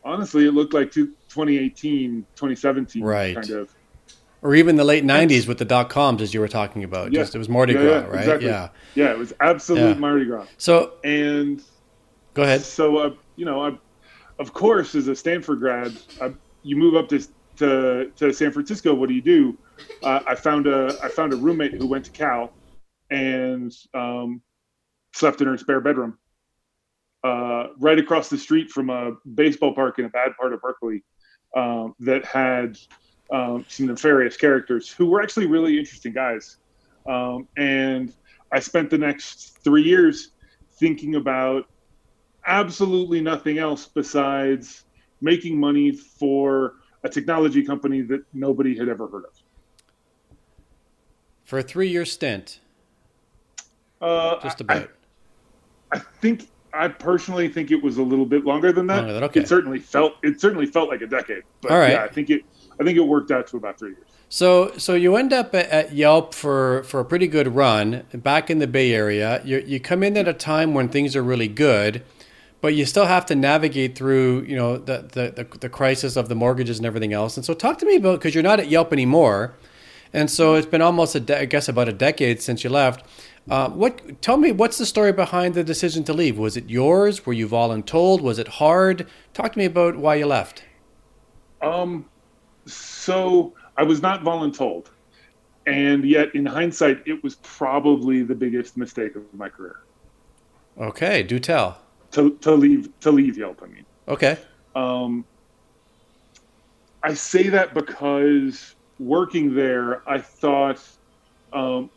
honestly, 0.04 0.46
it 0.46 0.52
looked 0.52 0.74
like 0.74 0.92
2018, 0.92 2.25
2017 2.36 3.04
right. 3.04 3.36
kind 3.36 3.50
of 3.50 3.74
or 4.46 4.54
even 4.54 4.75
the 4.75 4.84
late 4.84 5.04
'90s 5.04 5.48
with 5.48 5.58
the 5.58 5.66
dot 5.66 5.90
coms, 5.90 6.22
as 6.22 6.32
you 6.32 6.40
were 6.40 6.48
talking 6.48 6.84
about. 6.84 7.12
Yeah. 7.12 7.22
Just 7.22 7.34
it 7.34 7.40
was 7.40 7.50
Mardi 7.50 7.74
yeah, 7.74 7.80
Gras, 7.80 7.90
yeah, 7.90 8.06
right? 8.06 8.20
Exactly. 8.20 8.48
Yeah, 8.48 8.70
yeah, 8.94 9.12
it 9.12 9.18
was 9.18 9.34
absolute 9.40 9.98
Mardi 9.98 10.25
Gras. 10.25 10.46
So 10.58 10.94
and 11.04 11.64
go 12.36 12.44
ahead. 12.44 12.62
So 12.62 12.98
uh, 12.98 13.14
you 13.38 13.46
know, 13.46 13.66
I, 13.66 13.78
of 14.38 14.54
course, 14.54 14.94
as 14.94 15.08
a 15.08 15.16
Stanford 15.16 15.60
grad, 15.60 15.98
I, 16.22 16.32
you 16.62 16.75
move 16.75 16.94
up 16.94 17.10
to, 17.10 17.28
to 17.58 18.12
to 18.18 18.32
San 18.32 18.52
Francisco. 18.52 18.94
What 18.94 19.10
do 19.10 19.16
you 19.16 19.22
do? 19.22 19.58
Uh, 20.04 20.20
I 20.28 20.36
found 20.36 20.68
a 20.68 20.96
I 21.02 21.10
found 21.10 21.34
a 21.34 21.38
roommate 21.38 21.74
who 21.74 21.88
went 21.88 22.06
to 22.06 22.12
Cal 22.12 22.54
and 23.10 23.75
um, 23.96 24.42
slept 25.16 25.42
in 25.42 25.48
her 25.48 25.58
spare 25.58 25.82
bedroom, 25.82 26.20
uh, 27.24 27.68
right 27.80 27.98
across 27.98 28.30
the 28.30 28.38
street 28.38 28.70
from 28.70 28.92
a 28.92 29.14
baseball 29.34 29.74
park 29.74 29.98
in 29.98 30.06
a 30.06 30.10
bad 30.10 30.38
part 30.38 30.54
of 30.54 30.62
Berkeley 30.62 31.04
um, 31.56 31.96
that 32.00 32.24
had 32.25 32.78
um, 33.32 33.65
some 33.67 33.88
nefarious 33.88 34.38
characters 34.38 34.89
who 34.89 35.08
were 35.08 35.22
actually 35.22 35.48
really 35.48 35.77
interesting 35.79 36.13
guys. 36.13 36.58
Um, 37.05 37.48
and 37.58 38.13
I 38.51 38.60
spent 38.60 38.89
the 38.89 38.98
next 38.98 39.60
three 39.63 39.84
years 39.84 40.32
thinking 40.74 41.15
about 41.15 41.67
absolutely 42.46 43.22
nothing 43.22 43.58
else 43.58 43.88
besides 43.88 44.84
making 45.22 45.60
money 45.60 45.91
for 45.91 46.75
a 47.03 47.10
technology 47.10 47.63
company 47.63 48.01
that 48.01 48.24
nobody 48.34 48.77
had 48.77 48.89
ever 48.89 49.08
heard 49.08 49.25
of. 49.25 49.44
For 51.44 51.60
a 51.60 51.63
three 51.63 51.89
year 51.89 52.05
stint? 52.05 52.60
Uh, 54.01 54.39
Just 54.41 54.62
about. 54.62 54.89
I, 55.91 55.98
I, 55.98 56.00
think 56.00 56.50
I 56.74 56.88
personally 56.88 57.48
think 57.48 57.72
it 57.72 57.82
was 57.82 57.98
a 57.98 58.03
little 58.03 58.25
bit 58.25 58.46
longer 58.46 58.72
than 58.72 58.88
that. 58.88 58.98
Longer 58.98 59.13
than, 59.13 59.24
okay. 59.25 59.41
It 59.41 59.48
certainly 59.48 59.79
felt 59.79 60.13
it 60.24 60.41
certainly 60.41 60.65
felt 60.65 60.89
like 60.89 61.01
a 61.01 61.08
decade. 61.08 61.44
But 61.62 61.72
All 61.72 61.79
right. 61.79 61.94
yeah, 61.94 62.03
I 62.03 62.08
think 62.08 62.29
it 62.29 62.44
I 62.79 62.84
think 62.84 62.98
it 62.98 63.01
worked 63.01 63.32
out 63.32 63.48
to 63.48 63.58
about 63.58 63.79
three 63.79 63.91
years. 63.91 64.08
So, 64.27 64.75
so 64.77 64.96
you 64.96 65.15
end 65.15 65.32
up 65.32 65.53
at, 65.53 65.94
Yelp 65.94 66.34
for, 66.34 66.84
for 66.84 67.00
a 67.00 67.05
pretty 67.05 67.27
good 67.27 67.55
run 67.55 68.05
back 68.13 68.50
in 68.50 68.60
the 68.60 68.67
Bay 68.67 68.94
Area. 68.94 69.41
You, 69.46 69.63
you 69.65 69.79
come 69.79 70.03
in 70.03 70.17
at 70.17 70.27
a 70.27 70.34
time 70.34 70.74
when 70.74 70.89
things 70.89 71.15
are 71.15 71.24
really 71.24 71.48
good, 71.48 72.03
but 72.60 72.74
you 72.74 72.86
still 72.86 73.05
have 73.05 73.25
to 73.27 73.36
navigate 73.36 73.96
through, 73.96 74.41
you 74.44 74.55
know, 74.55 74.77
the, 74.77 75.08
the, 75.12 75.44
the, 75.44 75.58
the 75.60 75.70
crisis 75.70 76.15
of 76.15 76.27
the 76.27 76.36
mortgages 76.36 76.77
and 76.77 76.86
everything 76.86 77.13
else. 77.13 77.38
And 77.38 77.46
so, 77.46 77.53
talk 77.53 77.77
to 77.79 77.86
me 77.86 77.98
about 77.98 78.20
because 78.20 78.34
you're 78.34 78.44
not 78.44 78.60
at 78.60 78.67
Yelp 78.67 78.91
anymore, 78.91 79.53
and 80.12 80.32
so 80.32 80.55
it's 80.55 80.67
been 80.67 80.82
almost 80.82 81.13
a 81.13 81.20
de- 81.20 81.41
I 81.41 81.46
guess 81.46 81.70
about 81.70 81.88
a 81.88 81.94
decade 81.94 82.41
since 82.41 82.63
you 82.63 82.70
left. 82.70 83.05
Uh, 83.50 83.70
what? 83.70 84.22
Tell 84.22 84.38
me, 84.38 84.51
what's 84.51 84.77
the 84.77 84.86
story 84.86 85.12
behind 85.12 85.53
the 85.53 85.63
decision 85.63 86.03
to 86.05 86.13
leave? 86.13 86.38
Was 86.38 86.58
it 86.58 86.70
yours? 86.70 87.25
Were 87.25 87.34
you 87.34 87.48
voluntold? 87.48 88.22
Was 88.22 88.39
it 88.39 88.48
hard? 88.48 89.08
Talk 89.34 89.53
to 89.53 89.60
me 89.60 89.65
about 89.65 89.98
why 89.98 90.15
you 90.15 90.25
left. 90.25 90.63
Um, 91.62 92.05
so 92.65 93.53
I 93.77 93.84
was 93.84 94.01
not 94.01 94.24
voluntold. 94.24 94.88
And 95.67 96.05
yet, 96.05 96.36
in 96.36 96.45
hindsight, 96.45 97.01
it 97.07 97.24
was 97.24 97.36
probably 97.36 98.22
the 98.22 98.36
biggest 98.36 98.77
mistake 98.77 99.15
of 99.15 99.24
my 99.34 99.50
career. 99.50 99.79
Okay, 100.77 101.24
do 101.24 101.39
tell. 101.39 101.81
To, 102.12 102.36
to 102.38 102.51
leave 102.51 102.89
to 103.00 103.12
leave 103.12 103.38
Yelp, 103.38 103.62
I 103.63 103.67
mean. 103.67 103.86
Okay. 104.07 104.38
Um, 104.75 105.25
I 107.01 107.13
say 107.13 107.50
that 107.50 107.74
because 107.74 108.75
working 109.00 109.55
there, 109.55 110.07
I 110.07 110.19
thought 110.19 110.81
um, 111.51 111.89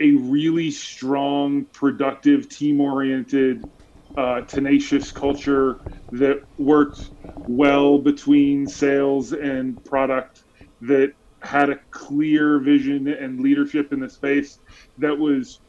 a 0.00 0.12
really 0.12 0.70
strong, 0.70 1.64
productive, 1.66 2.48
team-oriented 2.48 3.68
uh, 4.16 4.42
tenacious 4.42 5.12
culture 5.12 5.80
that 6.12 6.42
worked 6.58 7.10
well 7.56 7.98
between 7.98 8.66
sales 8.66 9.32
and 9.32 9.82
product, 9.84 10.44
that 10.82 11.12
had 11.42 11.70
a 11.70 11.76
clear 11.90 12.58
vision 12.58 13.08
and 13.08 13.40
leadership 13.40 13.92
in 13.92 14.00
the 14.00 14.08
space 14.08 14.58
that 14.98 15.16
was 15.16 15.60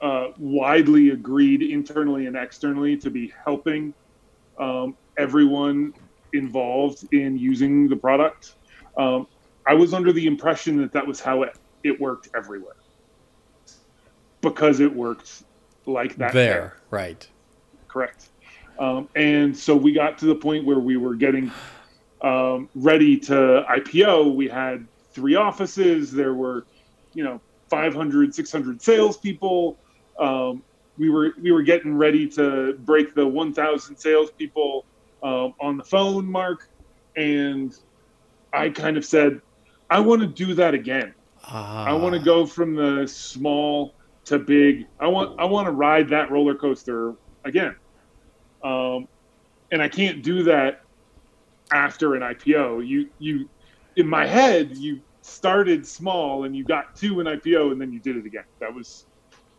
uh, 0.00 0.28
widely 0.38 1.10
agreed 1.10 1.62
internally 1.62 2.26
and 2.26 2.36
externally 2.36 2.96
to 2.96 3.10
be 3.10 3.32
helping 3.44 3.92
um, 4.58 4.96
everyone 5.16 5.92
involved 6.32 7.12
in 7.12 7.36
using 7.36 7.88
the 7.88 7.96
product. 7.96 8.54
Um, 8.96 9.26
I 9.66 9.74
was 9.74 9.92
under 9.92 10.12
the 10.12 10.26
impression 10.26 10.76
that 10.78 10.92
that 10.92 11.06
was 11.06 11.20
how 11.20 11.42
it, 11.42 11.56
it 11.82 12.00
worked 12.00 12.28
everywhere 12.34 12.76
because 14.40 14.80
it 14.80 14.94
worked 14.94 15.42
like 15.86 16.16
that 16.16 16.32
there, 16.32 16.52
there. 16.52 16.76
right 16.90 17.28
correct. 17.90 18.29
Um, 18.80 19.08
and 19.14 19.56
so 19.56 19.76
we 19.76 19.92
got 19.92 20.18
to 20.18 20.26
the 20.26 20.34
point 20.34 20.64
where 20.64 20.78
we 20.78 20.96
were 20.96 21.14
getting 21.14 21.52
um, 22.22 22.70
ready 22.74 23.18
to 23.18 23.64
IPO. 23.70 24.34
We 24.34 24.48
had 24.48 24.86
three 25.12 25.34
offices. 25.34 26.10
There 26.10 26.32
were, 26.32 26.66
you 27.12 27.22
know, 27.22 27.40
500, 27.68 28.34
600 28.34 28.82
salespeople. 28.82 29.78
Um, 30.18 30.62
we 30.98 31.10
were 31.10 31.32
we 31.40 31.52
were 31.52 31.62
getting 31.62 31.94
ready 31.94 32.26
to 32.30 32.74
break 32.80 33.14
the 33.14 33.26
1,000 33.26 33.96
salespeople 33.96 34.86
um, 35.22 35.54
on 35.60 35.76
the 35.76 35.84
phone 35.84 36.26
mark, 36.30 36.68
and 37.16 37.72
I 38.52 38.70
kind 38.70 38.96
of 38.96 39.04
said, 39.04 39.40
I 39.90 40.00
want 40.00 40.22
to 40.22 40.26
do 40.26 40.54
that 40.54 40.74
again. 40.74 41.14
Ah. 41.44 41.84
I 41.84 41.92
want 41.92 42.14
to 42.14 42.20
go 42.20 42.46
from 42.46 42.74
the 42.74 43.06
small 43.06 43.94
to 44.26 44.38
big. 44.38 44.86
I 44.98 45.06
want 45.06 45.38
I 45.38 45.44
want 45.44 45.66
to 45.66 45.72
ride 45.72 46.08
that 46.10 46.30
roller 46.30 46.54
coaster 46.54 47.14
again. 47.44 47.76
Um, 48.62 49.08
and 49.72 49.82
I 49.82 49.88
can't 49.88 50.22
do 50.22 50.42
that 50.44 50.82
after 51.72 52.14
an 52.14 52.22
IPO. 52.22 52.86
You 52.86 53.08
you 53.18 53.48
in 53.96 54.06
my 54.06 54.26
head 54.26 54.76
you 54.76 55.00
started 55.22 55.86
small 55.86 56.44
and 56.44 56.56
you 56.56 56.64
got 56.64 56.96
to 56.96 57.20
an 57.20 57.26
IPO 57.26 57.72
and 57.72 57.80
then 57.80 57.92
you 57.92 58.00
did 58.00 58.16
it 58.16 58.26
again. 58.26 58.44
That 58.58 58.74
was 58.74 59.06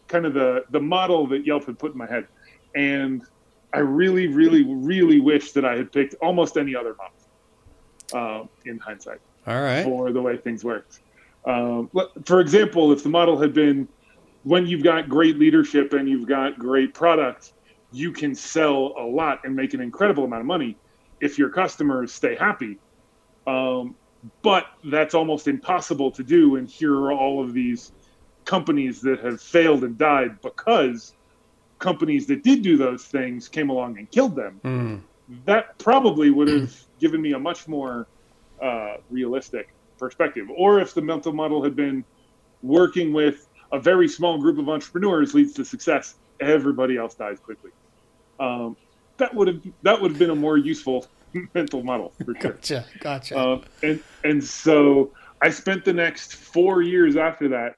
kind 0.08 0.26
of 0.26 0.34
the 0.34 0.66
the 0.72 0.80
model 0.80 1.28
that 1.28 1.46
Yelp 1.46 1.66
had 1.66 1.80
put 1.80 1.94
in 1.94 1.98
my 1.98 2.08
head, 2.08 2.28
and 2.76 3.24
I 3.74 3.80
really, 3.80 4.28
really, 4.28 4.64
really 4.64 5.20
wish 5.20 5.54
that 5.54 5.66
I 5.66 5.78
had 5.78 5.92
picked 5.92 6.16
almost 6.16 6.58
any 6.58 6.76
other 6.76 6.96
model 6.96 8.44
uh, 8.44 8.48
in 8.66 8.80
hindsight. 8.80 9.22
All 9.48 9.62
right. 9.62 9.84
For 9.84 10.12
the 10.12 10.22
way 10.22 10.38
things 10.38 10.64
worked. 10.64 11.00
Um, 11.46 11.90
for 12.26 12.42
example, 12.42 12.92
if 12.92 13.04
the 13.04 13.10
model 13.10 13.40
had 13.40 13.54
been 13.54 13.88
when 14.44 14.66
you've 14.66 14.84
got 14.84 15.10
great 15.10 15.38
leadership 15.38 15.94
and 15.94 16.08
you've 16.08 16.28
got 16.28 16.60
great 16.60 16.94
product, 16.94 17.54
you 17.92 18.12
can 18.12 18.34
sell 18.36 18.94
a 18.98 19.04
lot 19.04 19.42
and 19.44 19.56
make 19.56 19.74
an 19.74 19.82
incredible 19.82 20.24
amount 20.24 20.42
of 20.42 20.48
money 20.48 20.78
if 21.20 21.38
your 21.38 21.50
customers 21.50 22.14
stay 22.14 22.36
happy. 22.36 22.78
Um, 23.48 23.96
but 24.42 24.68
that's 24.86 25.14
almost 25.14 25.48
impossible 25.48 26.12
to 26.12 26.24
do. 26.24 26.56
And 26.56 26.70
here 26.70 26.94
are 26.94 27.12
all 27.12 27.44
of 27.44 27.54
these 27.54 27.92
companies 28.46 29.02
that 29.02 29.20
have 29.20 29.42
failed 29.42 29.84
and 29.84 29.98
died 29.98 30.42
because 30.42 31.14
companies 31.80 32.28
that 32.28 32.44
did 32.44 32.62
do 32.62 32.78
those 32.78 33.04
things 33.04 33.48
came 33.48 33.70
along 33.70 33.98
and 33.98 34.10
killed 34.12 34.36
them, 34.36 34.62
mm. 34.64 35.02
that 35.46 35.78
probably 35.80 36.30
would 36.30 36.48
have 36.48 36.76
given 37.00 37.22
me 37.22 37.34
a 37.34 37.40
much 37.40 37.68
more 37.68 38.08
uh, 38.62 38.98
realistic 39.10 39.74
perspective. 39.98 40.48
Or 40.56 40.80
if 40.80 40.94
the 40.94 41.02
mental 41.02 41.34
model 41.34 41.64
had 41.64 41.76
been 41.76 42.04
working 42.62 43.12
with 43.12 43.48
a 43.72 43.80
very 43.80 44.08
small 44.08 44.38
group 44.38 44.60
of 44.60 44.70
entrepreneurs 44.70 45.34
leads 45.34 45.54
to 45.54 45.66
success, 45.66 46.16
everybody 46.40 46.98
else 46.98 47.16
dies 47.16 47.40
quickly. 47.40 47.72
Um, 48.42 48.76
that 49.18 49.34
would 49.36 49.48
have 49.48 49.62
that 49.84 50.02
would 50.02 50.12
have 50.12 50.20
been 50.20 50.32
a 50.32 50.36
more 50.36 50.58
useful 50.58 51.06
mental 51.54 51.84
model 51.84 52.12
for 52.26 52.36
sure. 52.42 52.54
Gotcha, 52.54 52.86
gotcha. 53.00 53.38
Uh, 53.38 53.62
and 53.84 54.04
and 54.24 54.44
so 54.44 55.12
I 55.42 55.52
spent 55.52 55.86
the 55.86 55.94
next 55.94 56.36
four 56.36 56.82
years 56.82 57.16
after 57.16 57.48
that, 57.50 57.76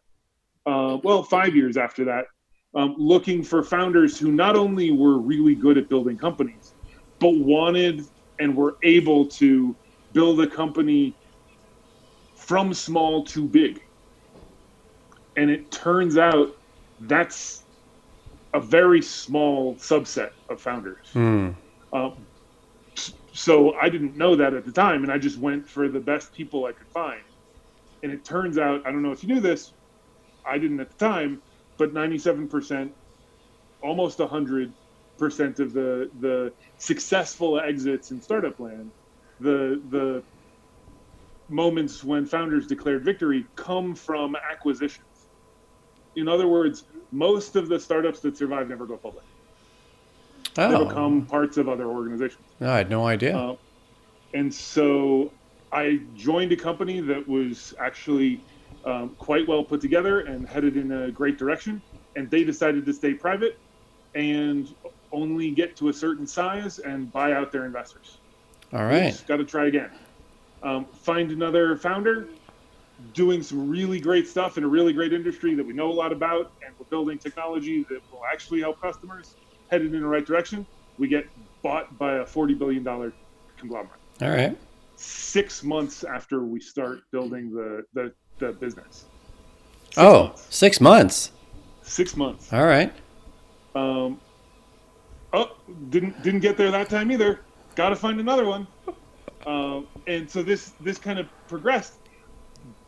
uh, 0.66 0.98
well, 1.04 1.22
five 1.22 1.54
years 1.56 1.76
after 1.76 2.06
that, 2.06 2.26
um, 2.76 2.96
looking 2.98 3.44
for 3.44 3.62
founders 3.62 4.18
who 4.18 4.32
not 4.32 4.56
only 4.56 4.92
were 4.92 5.18
really 5.18 5.54
good 5.54 5.78
at 5.78 5.90
building 5.90 6.18
companies, 6.18 6.74
but 7.20 7.36
wanted 7.36 8.06
and 8.40 8.56
were 8.56 8.78
able 8.84 9.28
to 9.28 9.76
build 10.14 10.40
a 10.42 10.48
company 10.48 11.14
from 12.36 12.74
small 12.74 13.24
to 13.26 13.48
big. 13.48 13.82
And 15.36 15.50
it 15.50 15.72
turns 15.72 16.18
out 16.18 16.56
that's 17.02 17.63
a 18.54 18.60
very 18.60 19.02
small 19.02 19.76
subset 19.76 20.32
of 20.50 20.62
founders. 20.62 21.08
Mm. 21.14 21.56
Um, 21.92 22.14
so 23.34 23.74
I 23.74 23.90
didn't 23.90 24.16
know 24.16 24.36
that 24.36 24.54
at 24.54 24.66
the 24.66 24.72
time, 24.72 25.04
and 25.04 25.12
I 25.12 25.18
just 25.18 25.38
went 25.40 25.68
for 25.68 25.90
the 25.90 26.00
best 26.00 26.34
people 26.34 26.66
I 26.66 26.72
could 26.72 26.88
find. 26.88 27.24
And 28.04 28.12
it 28.12 28.24
turns 28.24 28.58
out, 28.58 28.86
I 28.86 28.92
don't 28.92 29.02
know 29.02 29.12
if 29.12 29.24
you 29.24 29.34
knew 29.34 29.42
this, 29.42 29.74
I 30.46 30.58
didn't 30.58 30.80
at 30.80 30.90
the 30.90 30.98
time, 30.98 31.42
but 31.78 31.94
97%, 31.94 32.92
almost 33.82 34.20
100% 34.20 34.74
of 35.60 35.74
the 35.74 36.10
the 36.20 36.54
successful 36.78 37.60
exits 37.60 38.12
in 38.12 38.22
startup 38.22 38.60
land, 38.60 38.92
the 39.40 39.82
the 39.90 40.24
moments 41.50 42.04
when 42.04 42.26
founders 42.26 42.68
declared 42.68 43.04
victory 43.04 43.46
come 43.56 43.96
from 43.96 44.36
acquisitions. 44.36 45.30
In 46.16 46.28
other 46.28 46.48
words, 46.48 46.84
most 47.14 47.56
of 47.56 47.70
the 47.70 47.80
startups 47.80 48.20
that 48.22 48.36
survive 48.36 48.68
never 48.68 48.86
go 48.86 48.98
public. 48.98 49.24
Oh. 50.58 50.80
They 50.80 50.86
become 50.86 51.26
parts 51.26 51.58
of 51.58 51.70
other 51.70 51.86
organizations. 51.86 52.42
No, 52.60 52.72
I 52.72 52.78
had 52.78 52.90
no 52.90 53.08
idea. 53.08 53.38
Uh, 53.38 53.56
and 54.34 54.54
so 54.54 55.32
I 55.72 56.02
joined 56.16 56.52
a 56.52 56.56
company 56.56 57.00
that 57.02 57.28
was 57.28 57.74
actually 57.80 58.42
um, 58.86 59.16
quite 59.18 59.48
well 59.48 59.64
put 59.64 59.82
together 59.82 60.22
and 60.22 60.48
headed 60.48 60.76
in 60.78 60.92
a 60.92 61.12
great 61.12 61.38
direction. 61.38 61.82
And 62.16 62.30
they 62.30 62.44
decided 62.44 62.86
to 62.86 62.94
stay 62.94 63.14
private 63.14 63.58
and 64.14 64.74
only 65.12 65.52
get 65.52 65.76
to 65.78 65.90
a 65.90 65.94
certain 65.94 66.28
size 66.28 66.80
and 66.80 67.12
buy 67.12 67.34
out 67.34 67.52
their 67.52 67.66
investors. 67.66 68.18
All 68.72 68.86
right. 68.86 69.24
Got 69.28 69.38
to 69.38 69.46
try 69.46 69.68
again. 69.68 69.90
Um, 70.62 70.86
find 70.86 71.32
another 71.32 71.76
founder 71.78 72.28
doing 73.14 73.44
some 73.44 73.70
really 73.70 74.00
great 74.00 74.28
stuff 74.28 74.58
in 74.58 74.64
a 74.64 74.68
really 74.68 74.94
great 74.94 75.14
industry 75.14 75.56
that 75.56 75.66
we 75.66 75.74
know 75.74 75.92
a 75.92 75.94
lot 75.94 76.12
about, 76.12 76.54
and 76.66 76.74
we're 76.80 76.86
building 76.86 77.18
technology 77.18 77.84
that 77.90 78.02
will 78.12 78.24
actually 78.32 78.62
help 78.62 78.80
customers 78.82 79.36
headed 79.70 79.94
in 79.94 80.02
the 80.02 80.08
right 80.08 80.26
direction. 80.26 80.66
We 80.98 81.08
get 81.08 81.28
bought 81.62 81.98
by 81.98 82.18
a 82.18 82.26
$40 82.26 82.58
billion 82.58 83.14
conglomerate. 83.58 84.00
All 84.22 84.30
right. 84.30 84.58
Six 84.96 85.64
months 85.64 86.04
after 86.04 86.44
we 86.44 86.60
start 86.60 87.02
building 87.12 87.52
the, 87.52 87.84
the, 87.94 88.14
the 88.40 88.54
business. 88.54 89.06
Six 89.86 89.98
oh, 89.98 90.24
months. 90.24 90.56
six 90.56 90.82
months. 90.82 91.32
Six 91.82 92.16
months. 92.16 92.54
All 92.54 92.66
right. 92.66 92.94
Um, 93.76 94.20
oh, 95.34 95.58
didn't 95.90 96.22
didn't 96.24 96.40
get 96.40 96.58
there 96.58 96.72
that 96.72 96.90
time 96.90 97.12
either. 97.12 97.42
Got 97.76 97.90
to 97.90 97.96
find 97.96 98.20
another 98.20 98.46
one. 98.46 98.68
Um, 99.46 99.88
and 100.08 100.30
so 100.30 100.42
this 100.42 100.74
this 100.80 100.98
kind 100.98 101.20
of 101.20 101.28
progressed. 101.48 102.00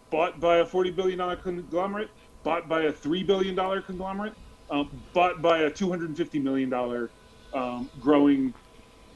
Bought 0.10 0.40
by 0.40 0.58
a 0.58 0.66
forty 0.66 0.92
billion 0.92 1.20
dollar 1.20 1.36
conglomerate. 1.36 2.10
Bought 2.44 2.70
by 2.70 2.84
a 2.84 2.92
three 2.92 3.24
billion 3.24 3.56
dollar 3.56 3.82
conglomerate. 3.82 4.34
Um, 4.70 4.90
bought 5.14 5.42
by 5.42 5.60
a 5.60 5.70
two 5.70 5.90
hundred 5.90 6.10
and 6.10 6.18
fifty 6.18 6.40
million 6.40 6.70
dollar 6.70 7.10
um, 7.54 7.90
growing 8.02 8.54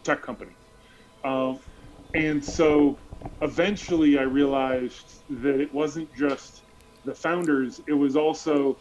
tech 0.03 0.21
company. 0.21 0.51
Um, 1.23 1.59
and 2.13 2.43
so 2.43 2.97
eventually 3.41 4.17
I 4.17 4.23
realized 4.23 5.21
that 5.41 5.59
it 5.59 5.73
wasn't 5.73 6.13
just 6.15 6.63
the 7.05 7.13
founders, 7.13 7.81
it 7.87 7.93
was 7.93 8.15
also 8.15 8.77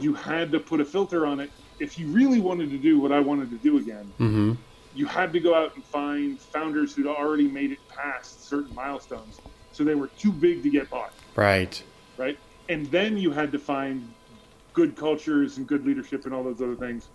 you 0.00 0.14
had 0.14 0.50
to 0.52 0.60
put 0.60 0.80
a 0.80 0.84
filter 0.84 1.26
on 1.26 1.40
it. 1.40 1.50
If 1.78 1.98
you 1.98 2.08
really 2.08 2.40
wanted 2.40 2.70
to 2.70 2.78
do 2.78 2.98
what 2.98 3.12
I 3.12 3.20
wanted 3.20 3.50
to 3.50 3.58
do 3.58 3.78
again, 3.78 4.12
mm-hmm. 4.18 4.52
you 4.94 5.06
had 5.06 5.32
to 5.32 5.40
go 5.40 5.54
out 5.54 5.74
and 5.74 5.84
find 5.84 6.40
founders 6.40 6.94
who'd 6.94 7.06
already 7.06 7.48
made 7.48 7.72
it 7.72 7.78
past 7.88 8.46
certain 8.48 8.74
milestones. 8.74 9.40
So 9.72 9.84
they 9.84 9.94
were 9.94 10.08
too 10.08 10.32
big 10.32 10.62
to 10.62 10.70
get 10.70 10.88
bought. 10.88 11.12
Right. 11.36 11.82
Right. 12.16 12.38
And 12.68 12.86
then 12.86 13.16
you 13.16 13.30
had 13.30 13.52
to 13.52 13.58
find 13.58 14.12
good 14.72 14.96
cultures 14.96 15.58
and 15.58 15.66
good 15.66 15.86
leadership 15.86 16.24
and 16.24 16.34
all 16.34 16.42
those 16.42 16.60
other 16.60 16.74
things. 16.74 17.08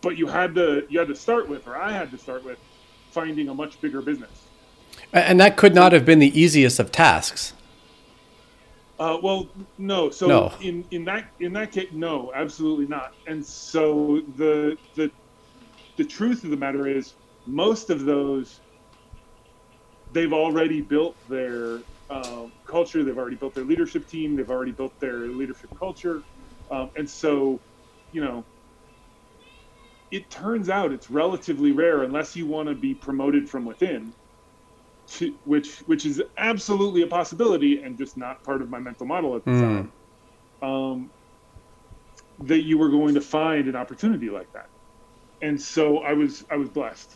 But 0.00 0.16
you 0.16 0.26
had 0.26 0.54
to 0.54 0.86
you 0.88 0.98
had 0.98 1.08
to 1.08 1.16
start 1.16 1.48
with, 1.48 1.66
or 1.66 1.76
I 1.76 1.92
had 1.92 2.10
to 2.10 2.18
start 2.18 2.44
with, 2.44 2.58
finding 3.10 3.48
a 3.48 3.54
much 3.54 3.80
bigger 3.80 4.02
business. 4.02 4.46
And 5.12 5.40
that 5.40 5.56
could 5.56 5.74
not 5.74 5.92
have 5.92 6.04
been 6.04 6.18
the 6.18 6.38
easiest 6.38 6.78
of 6.78 6.92
tasks. 6.92 7.54
Uh, 8.98 9.18
well, 9.22 9.48
no. 9.78 10.10
So 10.10 10.26
no. 10.28 10.52
in 10.60 10.84
in 10.90 11.04
that 11.06 11.26
in 11.40 11.52
that 11.54 11.72
case, 11.72 11.88
no, 11.92 12.32
absolutely 12.34 12.86
not. 12.86 13.14
And 13.26 13.44
so 13.44 14.22
the 14.36 14.76
the 14.94 15.10
the 15.96 16.04
truth 16.04 16.44
of 16.44 16.50
the 16.50 16.56
matter 16.56 16.86
is, 16.86 17.14
most 17.46 17.90
of 17.90 18.04
those 18.04 18.60
they've 20.12 20.32
already 20.32 20.80
built 20.80 21.16
their 21.28 21.80
um, 22.10 22.52
culture. 22.68 23.04
They've 23.04 23.16
already 23.18 23.36
built 23.36 23.54
their 23.54 23.64
leadership 23.64 24.06
team. 24.06 24.36
They've 24.36 24.50
already 24.50 24.72
built 24.72 24.94
their 25.00 25.28
leadership 25.28 25.70
culture. 25.78 26.24
Um, 26.70 26.90
and 26.96 27.08
so, 27.08 27.62
you 28.12 28.22
know, 28.24 28.46
it 30.10 30.30
turns 30.30 30.68
out 30.70 30.92
it's 30.92 31.10
relatively 31.10 31.72
rare 31.72 32.02
unless 32.02 32.36
you 32.36 32.46
want 32.46 32.68
to 32.68 32.74
be 32.74 32.94
promoted 32.94 33.48
from 33.48 33.64
within 33.64 34.14
to, 35.08 35.34
which 35.44 35.78
which 35.86 36.06
is 36.06 36.22
absolutely 36.38 37.02
a 37.02 37.06
possibility 37.06 37.82
and 37.82 37.98
just 37.98 38.16
not 38.16 38.42
part 38.44 38.62
of 38.62 38.70
my 38.70 38.78
mental 38.78 39.06
model 39.06 39.36
at 39.36 39.44
the 39.44 39.50
Mm. 39.50 39.60
time. 39.60 39.92
Um, 40.62 41.10
that 42.38 42.62
you 42.62 42.78
were 42.78 42.90
going 42.90 43.14
to 43.14 43.20
find 43.20 43.68
an 43.68 43.76
opportunity 43.76 44.30
like 44.30 44.48
that, 44.54 44.66
and 45.40 45.60
so 45.60 45.98
I 45.98 46.12
was 46.14 46.44
I 46.50 46.56
was 46.56 46.68
blessed 46.70 47.14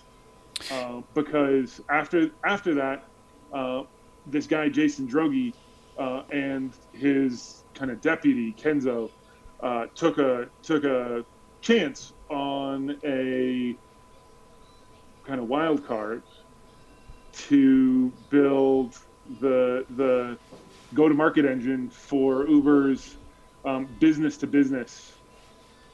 uh, 0.71 1.01
because 1.15 1.81
after 1.91 2.31
after 2.45 2.75
that, 2.75 3.05
uh, 3.53 3.83
this 4.31 4.47
guy 4.47 4.69
Jason 4.69 5.09
Droege 5.09 5.55
uh, 5.99 6.23
and 6.31 6.73
his 6.93 7.65
kind 7.75 7.91
of 7.91 8.01
deputy 8.01 8.53
Kenzo 8.53 9.11
uh, 9.61 9.87
took 9.95 10.19
a 10.19 10.49
took 10.63 10.85
a 10.85 11.25
chance 11.61 12.13
on 12.29 12.99
a 13.05 13.77
kind 15.25 15.41
of 15.41 15.49
wild 15.49 15.87
card 15.87 16.23
to 17.33 18.13
build 18.31 18.99
the 19.41 19.85
the 19.97 20.39
go 20.95 21.09
to 21.09 21.15
market 21.15 21.45
engine 21.45 21.91
for 21.91 22.47
Uber's 22.49 23.17
business 23.99 24.37
to 24.39 24.47
business 24.47 25.13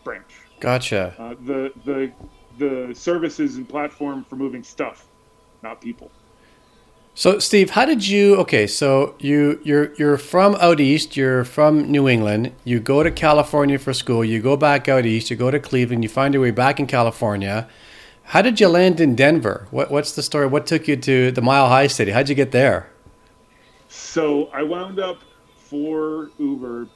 branch. 0.05 0.35
Gotcha. 0.61 1.14
Uh, 1.18 1.35
the 1.44 1.73
the 1.85 2.12
the 2.59 2.94
services 2.94 3.57
and 3.57 3.68
platform 3.68 4.25
for 4.25 4.37
moving 4.37 4.62
stuff, 4.62 5.07
not 5.62 5.81
people. 5.81 6.11
So, 7.16 7.38
Steve, 7.38 7.70
how 7.70 7.85
did 7.85 8.07
you? 8.09 8.35
Okay, 8.38 8.66
so 8.66 9.14
you 9.20 9.61
you're 9.62 9.94
you're 9.94 10.18
from 10.18 10.57
out 10.57 10.81
east. 10.81 11.16
You're 11.16 11.44
from 11.44 11.90
New 11.90 12.09
England. 12.09 12.53
You 12.64 12.81
go 12.81 13.05
to 13.05 13.11
California 13.11 13.79
for 13.79 13.92
school. 13.92 14.24
You 14.24 14.40
go 14.42 14.57
back 14.57 14.88
out 14.88 15.07
east. 15.07 15.31
You 15.31 15.37
go 15.37 15.50
to 15.50 15.61
Cleveland. 15.61 16.03
You 16.03 16.09
find 16.09 16.35
your 16.35 16.42
way 16.42 16.50
back 16.50 16.81
in 16.81 16.87
California. 16.88 17.68
How 18.24 18.42
did 18.42 18.59
you 18.59 18.68
land 18.68 19.00
in 19.00 19.14
Denver? 19.14 19.68
What 19.70 19.92
what's 19.92 20.12
the 20.16 20.22
story? 20.22 20.48
What 20.48 20.66
took 20.66 20.88
you 20.88 20.96
to 20.96 21.31
the 21.31 21.40
Mile 21.42 21.68
High 21.68 21.87
City? 21.87 22.11
How'd 22.11 22.29
you 22.29 22.35
get 22.35 22.50
there? 22.50 22.88
So 23.88 24.46
I 24.53 24.64
wound 24.64 24.98
up 24.98 25.18
for 25.57 26.31
Uber, 26.38 26.88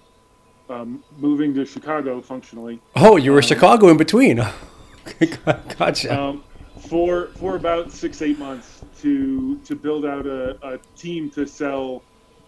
um, 0.68 1.04
moving 1.16 1.54
to 1.54 1.64
Chicago 1.64 2.20
functionally. 2.20 2.80
Oh, 2.96 3.16
you 3.16 3.30
were 3.30 3.38
Um, 3.38 3.42
Chicago 3.42 3.88
in 3.88 3.96
between. 3.96 4.44
gotcha. 5.78 6.20
um, 6.20 6.42
for 6.88 7.26
for 7.36 7.56
about 7.56 7.92
six 7.92 8.22
eight 8.22 8.38
months 8.38 8.82
to 9.00 9.58
to 9.58 9.74
build 9.74 10.04
out 10.04 10.26
a, 10.26 10.58
a 10.66 10.78
team 10.96 11.30
to 11.30 11.46
sell 11.46 12.02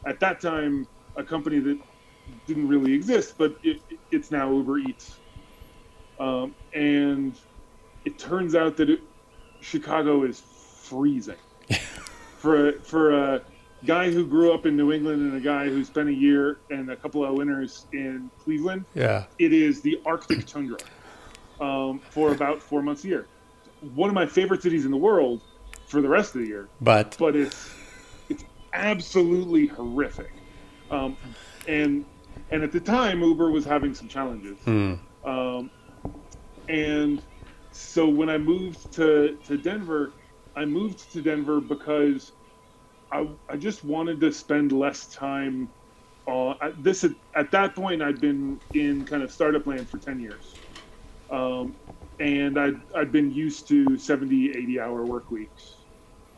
at 0.06 0.18
that 0.20 0.40
time 0.40 0.86
a 1.16 1.22
company 1.22 1.58
that 1.58 1.78
didn't 2.46 2.68
really 2.68 2.92
exist 2.92 3.34
but 3.36 3.56
it, 3.62 3.80
it's 4.10 4.30
now 4.30 4.50
uber 4.52 4.78
eats 4.78 5.16
um, 6.18 6.54
and 6.74 7.38
it 8.04 8.18
turns 8.18 8.54
out 8.54 8.76
that 8.76 8.88
it, 8.88 9.00
chicago 9.60 10.24
is 10.24 10.40
freezing 10.40 11.36
for 12.38 12.68
a, 12.68 12.72
for 12.80 13.12
a 13.12 13.42
guy 13.84 14.10
who 14.10 14.26
grew 14.26 14.52
up 14.52 14.64
in 14.64 14.76
new 14.76 14.92
england 14.92 15.20
and 15.20 15.36
a 15.36 15.40
guy 15.40 15.66
who 15.66 15.84
spent 15.84 16.08
a 16.08 16.14
year 16.14 16.58
and 16.70 16.90
a 16.90 16.96
couple 16.96 17.24
of 17.24 17.34
winters 17.34 17.86
in 17.92 18.30
cleveland 18.38 18.84
yeah. 18.94 19.24
it 19.38 19.52
is 19.52 19.80
the 19.80 20.00
arctic 20.06 20.46
tundra 20.46 20.78
um, 21.60 22.00
for 22.10 22.32
about 22.32 22.62
four 22.62 22.82
months 22.82 23.04
a 23.04 23.08
year. 23.08 23.26
One 23.80 24.10
of 24.10 24.14
my 24.14 24.26
favorite 24.26 24.62
cities 24.62 24.84
in 24.84 24.90
the 24.90 24.96
world 24.96 25.42
for 25.86 26.00
the 26.00 26.08
rest 26.08 26.34
of 26.34 26.42
the 26.42 26.46
year. 26.46 26.68
But 26.80 27.16
but 27.18 27.36
it's 27.36 27.70
it's 28.28 28.44
absolutely 28.72 29.66
horrific. 29.66 30.32
Um, 30.90 31.16
and 31.66 32.04
and 32.50 32.62
at 32.62 32.72
the 32.72 32.80
time, 32.80 33.22
Uber 33.22 33.50
was 33.50 33.64
having 33.64 33.94
some 33.94 34.08
challenges. 34.08 34.58
hmm. 34.60 34.94
Um, 35.24 35.70
and 36.68 37.22
so 37.72 38.08
when 38.08 38.28
I 38.28 38.38
moved 38.38 38.92
to, 38.94 39.36
to 39.46 39.56
Denver, 39.56 40.12
I 40.56 40.64
moved 40.64 41.12
to 41.12 41.22
Denver 41.22 41.60
because 41.60 42.32
I, 43.12 43.28
I 43.48 43.56
just 43.56 43.84
wanted 43.84 44.20
to 44.20 44.32
spend 44.32 44.72
less 44.72 45.06
time 45.08 45.68
at 46.28 46.82
this. 46.82 47.04
At, 47.04 47.12
at 47.34 47.50
that 47.52 47.74
point, 47.74 48.02
I'd 48.02 48.20
been 48.20 48.60
in 48.72 49.04
kind 49.04 49.22
of 49.22 49.30
startup 49.32 49.66
land 49.66 49.88
for 49.90 49.98
10 49.98 50.20
years. 50.20 50.59
Um, 51.30 51.76
and 52.18 52.58
I'd, 52.58 52.74
I'd 52.96 53.12
been 53.12 53.30
used 53.30 53.68
to 53.68 53.96
70, 53.96 54.50
80 54.50 54.80
hour 54.80 55.06
work 55.06 55.30
weeks 55.30 55.86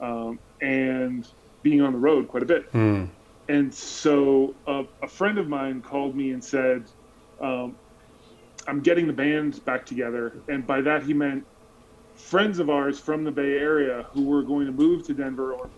um, 0.00 0.38
and 0.61 1.26
being 1.62 1.81
on 1.81 1.92
the 1.92 1.98
road 1.98 2.28
quite 2.28 2.42
a 2.42 2.46
bit. 2.46 2.64
Hmm. 2.72 3.07
And 3.48 3.74
so 3.74 4.57
uh, 4.66 4.85
a 5.02 5.09
friend 5.09 5.38
of 5.38 5.48
mine 5.48 5.83
called 5.83 6.16
me 6.16 6.31
and 6.31 6.42
said, 6.42 6.87
um, 7.42 7.76
I'm 8.68 8.81
getting 8.81 9.07
the 9.07 9.12
band 9.12 9.64
back 9.64 9.85
together. 9.85 10.44
And 10.48 10.66
by 10.66 10.81
that, 10.83 11.02
he 11.02 11.12
meant 11.12 11.44
friends 12.14 12.59
of 12.59 12.70
ours 12.70 13.00
from 13.00 13.24
the 13.24 13.33
Bay 13.33 13.59
Area 13.59 14.07
who 14.12 14.26
were 14.26 14.44
going 14.44 14.66
to 14.66 14.72
move 14.72 15.05
to 15.07 15.14
Denver 15.14 15.52
or 15.52 15.70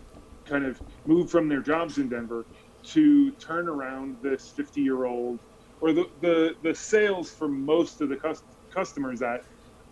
kind 0.46 0.66
of 0.66 0.80
move 1.06 1.30
from 1.30 1.48
their 1.48 1.62
jobs 1.62 1.96
in 1.98 2.08
Denver 2.08 2.46
to 2.92 3.32
turn 3.36 3.68
around 3.68 4.18
this 4.22 4.52
50 4.54 4.82
year 4.82 5.04
old 5.06 5.40
or 5.80 5.92
the, 5.92 6.04
the, 6.20 6.54
the 6.62 6.74
sales 6.74 7.30
for 7.30 7.48
most 7.48 8.00
of 8.00 8.08
the 8.08 8.16
cus- 8.16 8.42
customers 8.74 9.22
at 9.22 9.40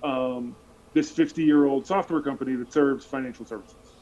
um, 0.02 0.56
this 0.94 1.10
50 1.12 1.42
year 1.44 1.66
old 1.66 1.86
software 1.86 2.22
company 2.22 2.56
that 2.56 2.72
serves 2.72 3.06
financial 3.06 3.46
services. 3.46 3.96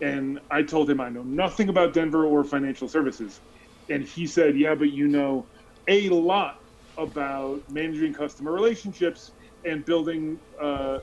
And 0.00 0.40
I 0.50 0.62
told 0.62 0.90
him 0.90 1.00
I 1.00 1.10
know 1.10 1.22
nothing 1.22 1.68
about 1.68 1.92
Denver 1.92 2.26
or 2.26 2.44
financial 2.44 2.88
services. 2.88 3.40
And 3.88 4.04
he 4.04 4.26
said, 4.26 4.58
Yeah, 4.58 4.74
but 4.74 4.90
you 4.90 5.08
know 5.08 5.48
a 5.88 6.08
lot 6.08 6.56
about 6.98 7.60
managing 7.68 8.12
customer 8.14 8.52
relationships 8.52 9.32
and 9.64 9.84
building 9.84 10.40
uh, 10.60 10.98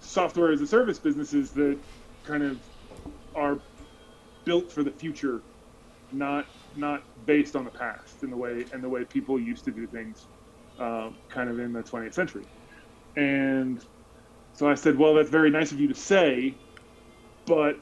software 0.00 0.52
as 0.52 0.60
a 0.60 0.66
service 0.66 0.98
businesses 0.98 1.52
that 1.52 1.80
kind 2.24 2.42
of 2.42 2.60
are 3.34 3.62
built 4.44 4.72
for 4.72 4.82
the 4.82 4.90
future, 4.90 5.42
not 6.12 6.46
not 6.74 7.00
based 7.24 7.56
on 7.56 7.64
the 7.64 7.70
past 7.70 8.22
in 8.22 8.30
the 8.30 8.36
way 8.36 8.66
and 8.72 8.84
the 8.84 8.88
way 8.88 9.04
people 9.04 9.40
used 9.40 9.64
to 9.64 9.72
do 9.72 9.86
things, 9.86 10.28
um, 10.78 11.16
kind 11.28 11.50
of 11.50 11.58
in 11.58 11.72
the 11.72 11.82
20th 11.82 12.14
century. 12.14 12.44
And 13.16 13.84
so 14.52 14.68
I 14.68 14.74
said, 14.74 14.98
"Well, 14.98 15.14
that's 15.14 15.30
very 15.30 15.50
nice 15.50 15.72
of 15.72 15.80
you 15.80 15.88
to 15.88 15.94
say, 15.94 16.58
but 17.46 17.76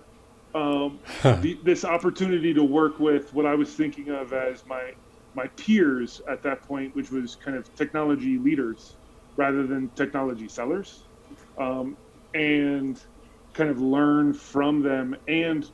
um, 0.54 1.00
the, 1.22 1.58
this 1.64 1.84
opportunity 1.84 2.54
to 2.54 2.64
work 2.64 2.98
with 2.98 3.32
what 3.32 3.46
I 3.46 3.54
was 3.54 3.74
thinking 3.74 4.08
of 4.10 4.32
as 4.32 4.64
my 4.66 4.92
my 5.34 5.48
peers 5.56 6.20
at 6.30 6.42
that 6.44 6.62
point, 6.62 6.94
which 6.94 7.10
was 7.10 7.34
kind 7.34 7.56
of 7.56 7.72
technology 7.74 8.38
leaders 8.38 8.98
rather 9.36 9.66
than 9.66 9.90
technology 9.96 10.48
sellers, 10.48 11.08
um, 11.60 11.96
and 12.34 13.00
kind 13.52 13.70
of 13.70 13.80
learn 13.80 14.32
from 14.32 14.82
them 14.82 15.14
and 15.26 15.70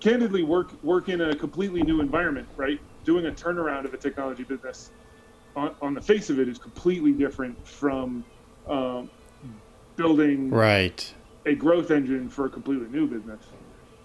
candidly 0.00 0.42
work 0.42 0.72
work 0.82 1.08
in 1.08 1.20
a 1.20 1.36
completely 1.36 1.82
new 1.82 2.00
environment. 2.00 2.48
Right, 2.56 2.78
doing 3.04 3.26
a 3.26 3.30
turnaround 3.30 3.84
of 3.84 3.92
a 3.92 3.98
technology 3.98 4.44
business 4.44 4.90
on, 5.56 5.74
on 5.80 5.94
the 5.94 6.00
face 6.00 6.30
of 6.30 6.38
it 6.38 6.48
is 6.48 6.58
completely 6.58 7.12
different 7.12 7.66
from 7.66 8.24
um, 8.68 9.10
building 9.96 10.50
Right. 10.50 11.14
a 11.46 11.54
growth 11.54 11.90
engine 11.90 12.28
for 12.28 12.46
a 12.46 12.50
completely 12.50 12.88
new 12.88 13.06
business. 13.06 13.44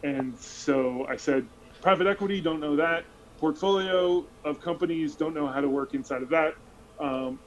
And 0.03 0.37
so 0.37 1.05
I 1.09 1.15
said, 1.15 1.47
private 1.81 2.07
equity, 2.07 2.41
don't 2.41 2.59
know 2.59 2.75
that. 2.75 3.05
Portfolio 3.37 4.25
of 4.43 4.61
companies, 4.61 5.15
don't 5.15 5.33
know 5.33 5.47
how 5.47 5.61
to 5.61 5.69
work 5.69 5.93
inside 5.93 6.21
of 6.21 6.29
that. 6.29 6.55
Um, 6.99 7.39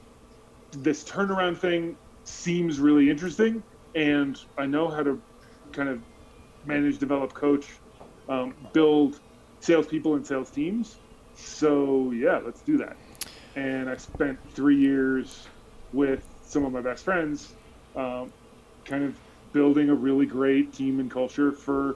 this 0.71 1.03
turnaround 1.03 1.57
thing 1.57 1.95
seems 2.23 2.79
really 2.79 3.09
interesting, 3.09 3.61
and 3.95 4.39
I 4.57 4.65
know 4.65 4.89
how 4.89 5.03
to 5.03 5.21
kind 5.71 5.89
of 5.89 6.01
manage, 6.65 6.97
develop, 6.97 7.33
coach, 7.33 7.67
um, 8.27 8.55
build 8.73 9.19
salespeople 9.59 10.15
and 10.15 10.25
sales 10.25 10.49
teams. 10.49 10.97
So 11.35 12.11
yeah, 12.11 12.39
let's 12.43 12.61
do 12.61 12.77
that. 12.77 12.95
And 13.55 13.89
I 13.89 13.97
spent 13.97 14.39
three 14.53 14.77
years 14.77 15.47
with 15.91 16.23
some 16.45 16.65
of 16.65 16.71
my 16.71 16.81
best 16.81 17.03
friends, 17.03 17.53
um, 17.95 18.31
kind 18.85 19.03
of 19.03 19.15
building 19.53 19.89
a 19.89 19.95
really 19.95 20.25
great 20.25 20.73
team 20.73 20.99
and 20.99 21.09
culture 21.09 21.51
for 21.51 21.95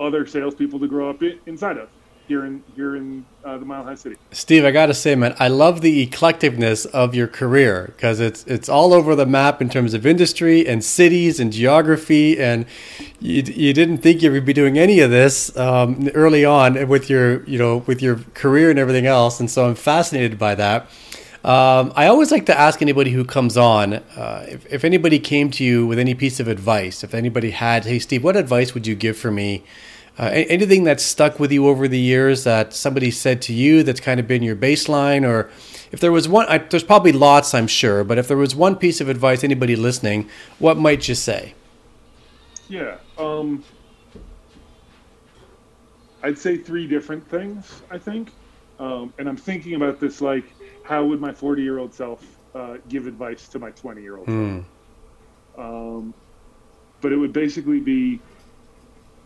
other 0.00 0.26
salespeople 0.26 0.78
to 0.80 0.88
grow 0.88 1.10
up 1.10 1.22
inside 1.46 1.78
of 1.78 1.88
here 2.28 2.44
in 2.44 2.62
here 2.76 2.94
in 2.94 3.24
uh, 3.44 3.56
the 3.56 3.64
Mile 3.64 3.82
High 3.82 3.94
City. 3.94 4.16
Steve, 4.30 4.64
I 4.64 4.70
got 4.70 4.86
to 4.86 4.94
say, 4.94 5.14
man, 5.14 5.34
I 5.38 5.48
love 5.48 5.80
the 5.80 6.06
eclecticness 6.06 6.86
of 6.86 7.14
your 7.14 7.26
career 7.26 7.92
because 7.96 8.20
it's 8.20 8.44
it's 8.44 8.68
all 8.68 8.92
over 8.92 9.16
the 9.16 9.26
map 9.26 9.60
in 9.62 9.68
terms 9.68 9.94
of 9.94 10.06
industry 10.06 10.66
and 10.68 10.84
cities 10.84 11.40
and 11.40 11.52
geography, 11.52 12.38
and 12.38 12.66
you, 13.18 13.42
you 13.42 13.72
didn't 13.72 13.98
think 13.98 14.22
you 14.22 14.30
would 14.30 14.44
be 14.44 14.52
doing 14.52 14.78
any 14.78 15.00
of 15.00 15.10
this 15.10 15.56
um, 15.56 16.08
early 16.14 16.44
on 16.44 16.86
with 16.86 17.08
your 17.08 17.42
you 17.44 17.58
know 17.58 17.78
with 17.78 18.02
your 18.02 18.16
career 18.34 18.70
and 18.70 18.78
everything 18.78 19.06
else, 19.06 19.40
and 19.40 19.50
so 19.50 19.66
I'm 19.66 19.74
fascinated 19.74 20.38
by 20.38 20.54
that. 20.54 20.88
Um, 21.44 21.92
I 21.94 22.08
always 22.08 22.30
like 22.30 22.46
to 22.46 22.58
ask 22.58 22.82
anybody 22.82 23.12
who 23.12 23.24
comes 23.24 23.56
on 23.56 23.94
uh, 23.94 24.44
if, 24.48 24.66
if 24.72 24.84
anybody 24.84 25.20
came 25.20 25.50
to 25.52 25.64
you 25.64 25.86
with 25.86 25.98
any 25.98 26.12
piece 26.12 26.40
of 26.40 26.48
advice, 26.48 27.04
if 27.04 27.14
anybody 27.14 27.52
had, 27.52 27.84
hey, 27.84 28.00
Steve, 28.00 28.24
what 28.24 28.36
advice 28.36 28.74
would 28.74 28.88
you 28.88 28.96
give 28.96 29.16
for 29.16 29.30
me? 29.30 29.62
Uh, 30.18 30.30
anything 30.32 30.82
that's 30.82 31.04
stuck 31.04 31.38
with 31.38 31.52
you 31.52 31.68
over 31.68 31.86
the 31.86 31.98
years 31.98 32.42
that 32.42 32.74
somebody 32.74 33.08
said 33.08 33.40
to 33.40 33.52
you 33.52 33.84
that's 33.84 34.00
kind 34.00 34.18
of 34.18 34.26
been 34.26 34.42
your 34.42 34.56
baseline, 34.56 35.24
or 35.24 35.48
if 35.92 36.00
there 36.00 36.10
was 36.10 36.28
one, 36.28 36.44
I, 36.48 36.58
there's 36.58 36.82
probably 36.82 37.12
lots, 37.12 37.54
I'm 37.54 37.68
sure, 37.68 38.02
but 38.02 38.18
if 38.18 38.26
there 38.26 38.36
was 38.36 38.54
one 38.56 38.74
piece 38.74 39.00
of 39.00 39.08
advice, 39.08 39.44
anybody 39.44 39.76
listening, 39.76 40.28
what 40.58 40.76
might 40.76 41.06
you 41.06 41.14
say? 41.14 41.54
Yeah. 42.68 42.98
Um, 43.16 43.62
I'd 46.22 46.38
say 46.38 46.56
three 46.56 46.88
different 46.88 47.28
things, 47.28 47.82
I 47.90 47.98
think. 47.98 48.32
Um, 48.80 49.12
and 49.18 49.28
I'm 49.28 49.36
thinking 49.36 49.74
about 49.74 50.00
this 50.00 50.20
like, 50.20 50.52
how 50.82 51.04
would 51.04 51.20
my 51.20 51.32
40 51.32 51.62
year 51.62 51.78
old 51.78 51.94
self 51.94 52.24
uh, 52.54 52.78
give 52.88 53.06
advice 53.06 53.48
to 53.48 53.58
my 53.58 53.70
20 53.70 54.02
year 54.02 54.16
old 54.16 54.26
Hmm. 54.26 54.60
Um, 55.56 56.14
but 57.00 57.12
it 57.12 57.16
would 57.16 57.32
basically 57.32 57.80
be 57.80 58.20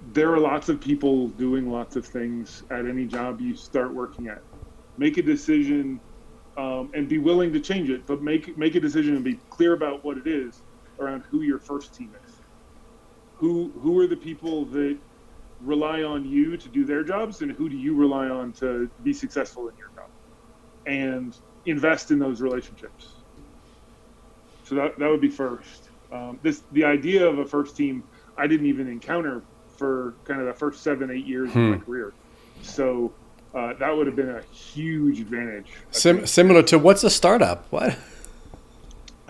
there 0.04 0.32
are 0.32 0.40
lots 0.40 0.68
of 0.68 0.80
people 0.80 1.28
doing 1.28 1.70
lots 1.70 1.96
of 1.96 2.06
things 2.06 2.62
at 2.70 2.86
any 2.86 3.06
job 3.06 3.40
you 3.40 3.54
start 3.56 3.94
working 3.94 4.26
at. 4.26 4.42
Make 4.98 5.16
a 5.16 5.22
decision 5.22 6.00
um, 6.58 6.90
and 6.94 7.08
be 7.08 7.18
willing 7.18 7.52
to 7.52 7.60
change 7.60 7.88
it, 7.88 8.06
but 8.06 8.22
make 8.22 8.56
make 8.58 8.74
a 8.74 8.80
decision 8.80 9.14
and 9.14 9.24
be 9.24 9.40
clear 9.50 9.74
about 9.74 10.04
what 10.04 10.18
it 10.18 10.26
is 10.26 10.62
around 11.00 11.24
who 11.30 11.42
your 11.42 11.60
first 11.60 11.94
team 11.94 12.12
is. 12.24 12.42
Who 13.38 13.72
who 13.80 13.98
are 14.00 14.06
the 14.06 14.16
people 14.16 14.66
that 14.70 14.98
rely 15.60 16.02
on 16.02 16.24
you 16.24 16.56
to 16.56 16.68
do 16.68 16.84
their 16.84 17.04
jobs, 17.04 17.40
and 17.40 17.52
who 17.52 17.68
do 17.68 17.76
you 17.76 17.96
rely 17.96 18.28
on 18.28 18.52
to 18.54 18.90
be 19.02 19.12
successful 19.12 19.68
in 19.68 19.74
your 19.76 19.90
job? 19.94 20.10
And 20.86 21.34
invest 21.64 22.10
in 22.10 22.18
those 22.18 22.42
relationships. 22.42 23.24
So 24.64 24.74
that 24.74 24.98
that 24.98 25.08
would 25.08 25.20
be 25.20 25.30
first. 25.30 25.90
Um, 26.12 26.40
this 26.42 26.64
the 26.72 26.84
idea 26.84 27.26
of 27.26 27.38
a 27.38 27.46
first 27.46 27.76
team 27.76 28.04
I 28.36 28.46
didn't 28.46 28.66
even 28.66 28.88
encounter 28.88 29.46
for 29.82 30.14
kind 30.24 30.40
of 30.40 30.46
the 30.46 30.52
first 30.52 30.84
seven 30.84 31.10
eight 31.10 31.26
years 31.26 31.50
of 31.50 31.56
my 31.56 31.76
Hmm. 31.76 31.82
career. 31.82 32.12
So 32.62 33.12
uh, 33.52 33.72
that 33.80 33.94
would 33.96 34.06
have 34.06 34.14
been 34.14 34.30
a 34.30 34.42
huge 34.52 35.18
advantage. 35.20 35.72
Sim- 35.90 36.24
similar 36.24 36.62
to 36.62 36.78
what's 36.78 37.02
a 37.02 37.10
startup? 37.10 37.66
What? 37.70 37.96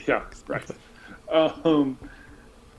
Yeah, 0.09 0.25
right. 0.49 0.69
Um, 1.31 1.97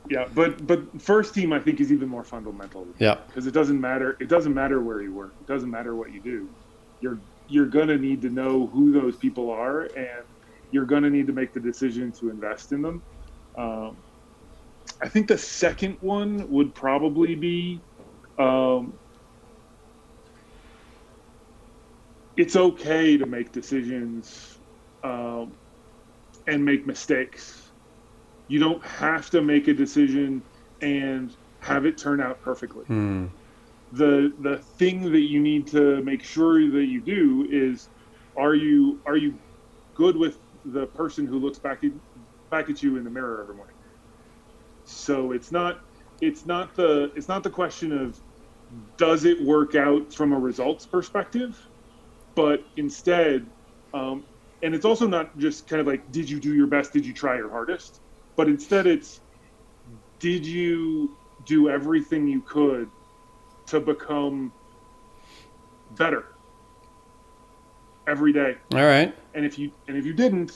yeah, 0.10 0.28
but 0.36 0.68
but 0.68 1.02
first 1.02 1.34
team 1.34 1.54
I 1.54 1.60
think 1.60 1.80
is 1.80 1.90
even 1.90 2.10
more 2.10 2.26
fundamental 2.26 2.86
Yeah. 3.00 3.16
because 3.28 3.48
it 3.48 3.54
doesn't 3.54 3.80
matter. 3.80 4.18
It 4.20 4.28
doesn't 4.28 4.54
matter 4.54 4.82
where 4.82 5.02
you 5.02 5.14
work. 5.14 5.34
It 5.40 5.48
doesn't 5.48 5.72
matter 5.72 5.96
what 5.96 6.12
you 6.12 6.20
do. 6.20 6.50
You're 7.00 7.18
you're 7.48 7.68
gonna 7.68 7.98
need 7.98 8.22
to 8.24 8.30
know 8.30 8.68
who 8.68 8.92
those 8.92 9.16
people 9.16 9.50
are, 9.50 9.84
and 9.96 10.26
you're 10.72 10.84
gonna 10.86 11.10
need 11.10 11.28
to 11.28 11.34
make 11.34 11.54
the 11.54 11.62
decision 11.62 12.12
to 12.20 12.30
invest 12.30 12.74
in 12.74 12.82
them. 12.82 13.02
Um, 13.58 13.96
I 15.04 15.10
think 15.10 15.28
the 15.28 15.38
second 15.40 15.98
one 16.02 16.48
would 16.50 16.76
probably 16.76 17.36
be. 17.36 17.86
Um, 18.40 19.00
it's 22.38 22.56
okay 22.56 23.18
to 23.18 23.28
make 23.28 23.52
decisions 23.54 24.60
um, 25.04 25.58
and 26.48 26.66
make 26.66 26.88
mistakes. 26.88 27.74
You 28.48 28.60
don't 28.60 28.86
have 28.86 29.30
to 29.32 29.42
make 29.42 29.68
a 29.68 29.74
decision 29.76 30.44
and 30.82 31.36
have 31.62 31.86
it 31.86 31.98
turn 31.98 32.22
out 32.22 32.42
perfectly 32.42 32.86
Hmm. 32.88 33.28
the 33.92 34.34
the 34.42 34.58
thing 34.80 35.12
that 35.12 35.22
you 35.22 35.40
need 35.42 35.68
to 35.70 36.04
make 36.04 36.24
sure 36.24 36.60
that 36.72 36.86
you 36.88 37.02
do 37.02 37.48
is 37.52 37.90
are 38.38 38.56
you 38.56 39.02
are 39.08 39.18
you 39.18 39.40
good 39.96 40.18
with 40.18 40.40
the 40.66 40.88
person 40.88 41.26
who 41.28 41.40
looks 41.40 41.60
back 41.60 41.84
at, 41.84 41.92
back 42.52 42.70
at 42.70 42.82
you 42.84 42.98
in 42.98 43.04
the 43.06 43.12
mirror 43.12 43.42
every 43.44 43.56
morning. 43.56 43.73
So 44.86 45.32
it's 45.32 45.52
not 45.52 45.78
it's 46.22 46.46
not 46.46 46.76
the 46.76 47.12
it's 47.16 47.28
not 47.28 47.44
the 47.44 47.50
question 47.50 47.92
of 47.92 48.18
does 48.98 49.26
it 49.26 49.44
work 49.46 49.76
out 49.76 50.14
from 50.14 50.34
a 50.34 50.40
results 50.40 50.86
perspective, 50.86 51.58
but 52.36 52.62
instead, 52.78 53.48
um, 53.94 54.26
and 54.62 54.74
it's 54.74 54.86
also 54.86 55.08
not 55.08 55.38
just 55.38 55.68
kind 55.68 55.80
of 55.80 55.88
like 55.88 56.12
did 56.12 56.30
you 56.30 56.40
do 56.40 56.54
your 56.54 56.68
best, 56.68 56.94
did 56.94 57.06
you 57.06 57.14
try 57.14 57.36
your 57.36 57.52
hardest, 57.52 58.02
but 58.38 58.48
instead 58.48 58.88
it's 58.88 59.20
did 60.20 60.46
you 60.46 61.18
do 61.44 61.70
everything 61.70 62.28
you 62.28 62.42
could 62.42 62.90
to 63.68 63.80
become 63.80 64.54
better 65.92 66.26
every 68.08 68.34
day. 68.34 68.56
All 68.74 68.84
right. 68.84 69.16
And 69.34 69.46
if 69.46 69.58
you 69.58 69.72
and 69.88 69.98
if 69.98 70.06
you 70.06 70.14
didn't, 70.14 70.52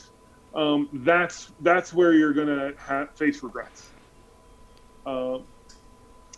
um, 0.55 0.89
that's 1.05 1.51
that's 1.59 1.93
where 1.93 2.13
you're 2.13 2.33
gonna 2.33 2.71
ha- 2.79 3.07
face 3.17 3.43
regrets. 3.43 3.93
Uh, 5.07 5.39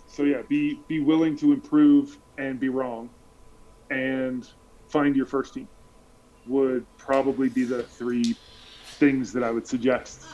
so 0.08 0.23
yeah, 0.23 0.43
be 0.47 0.79
be 0.88 0.99
willing 0.99 1.36
to 1.38 1.51
improve 1.51 2.17
and 2.38 2.60
be 2.60 2.69
wrong, 2.69 3.10
and 3.89 4.47
find 4.88 5.15
your 5.15 5.25
first 5.25 5.55
team. 5.55 5.67
Would 6.47 6.86
probably 6.97 7.49
be 7.49 7.63
the 7.63 7.84
three 7.84 8.36
things 8.99 9.34
that 9.34 9.43
I 9.43 9.49
would 9.51 9.67
suggest. 9.67 10.25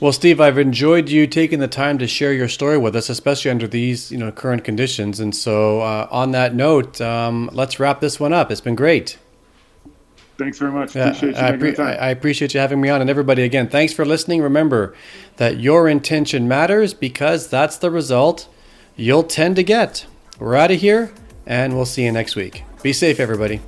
Well, 0.00 0.12
Steve, 0.12 0.40
I've 0.40 0.58
enjoyed 0.58 1.08
you 1.08 1.26
taking 1.26 1.60
the 1.60 1.68
time 1.68 1.96
to 1.98 2.06
share 2.06 2.32
your 2.32 2.48
story 2.48 2.76
with 2.76 2.94
us, 2.96 3.08
especially 3.08 3.50
under 3.50 3.68
these 3.68 4.10
you 4.10 4.18
know 4.18 4.32
current 4.32 4.64
conditions. 4.64 5.20
And 5.20 5.34
so, 5.34 5.80
uh, 5.80 6.08
on 6.10 6.32
that 6.32 6.54
note, 6.54 7.00
um, 7.00 7.48
let's 7.52 7.78
wrap 7.78 8.00
this 8.00 8.18
one 8.18 8.32
up. 8.32 8.50
It's 8.50 8.60
been 8.60 8.74
great. 8.74 9.16
Thanks 10.36 10.58
very 10.58 10.72
much. 10.72 10.96
Yeah, 10.96 11.10
appreciate 11.10 11.36
I, 11.36 11.56
pre- 11.56 11.76
I, 11.76 12.10
appreciate 12.10 12.54
you 12.54 12.60
having 12.60 12.80
me 12.80 12.88
on. 12.88 13.00
And 13.00 13.08
everybody, 13.08 13.42
again, 13.42 13.68
thanks 13.68 13.92
for 13.92 14.04
listening. 14.04 14.42
Remember 14.42 14.94
that 15.36 15.58
your 15.60 15.88
intention 15.88 16.48
matters 16.48 16.92
because 16.92 17.48
that's 17.48 17.76
the 17.76 17.90
result 17.90 18.48
you'll 18.96 19.22
tend 19.22 19.56
to 19.56 19.62
get. 19.62 20.06
We're 20.38 20.56
out 20.56 20.72
of 20.72 20.80
here, 20.80 21.12
and 21.46 21.74
we'll 21.74 21.86
see 21.86 22.04
you 22.04 22.12
next 22.12 22.34
week. 22.34 22.64
Be 22.82 22.92
safe, 22.92 23.20
everybody. 23.20 23.60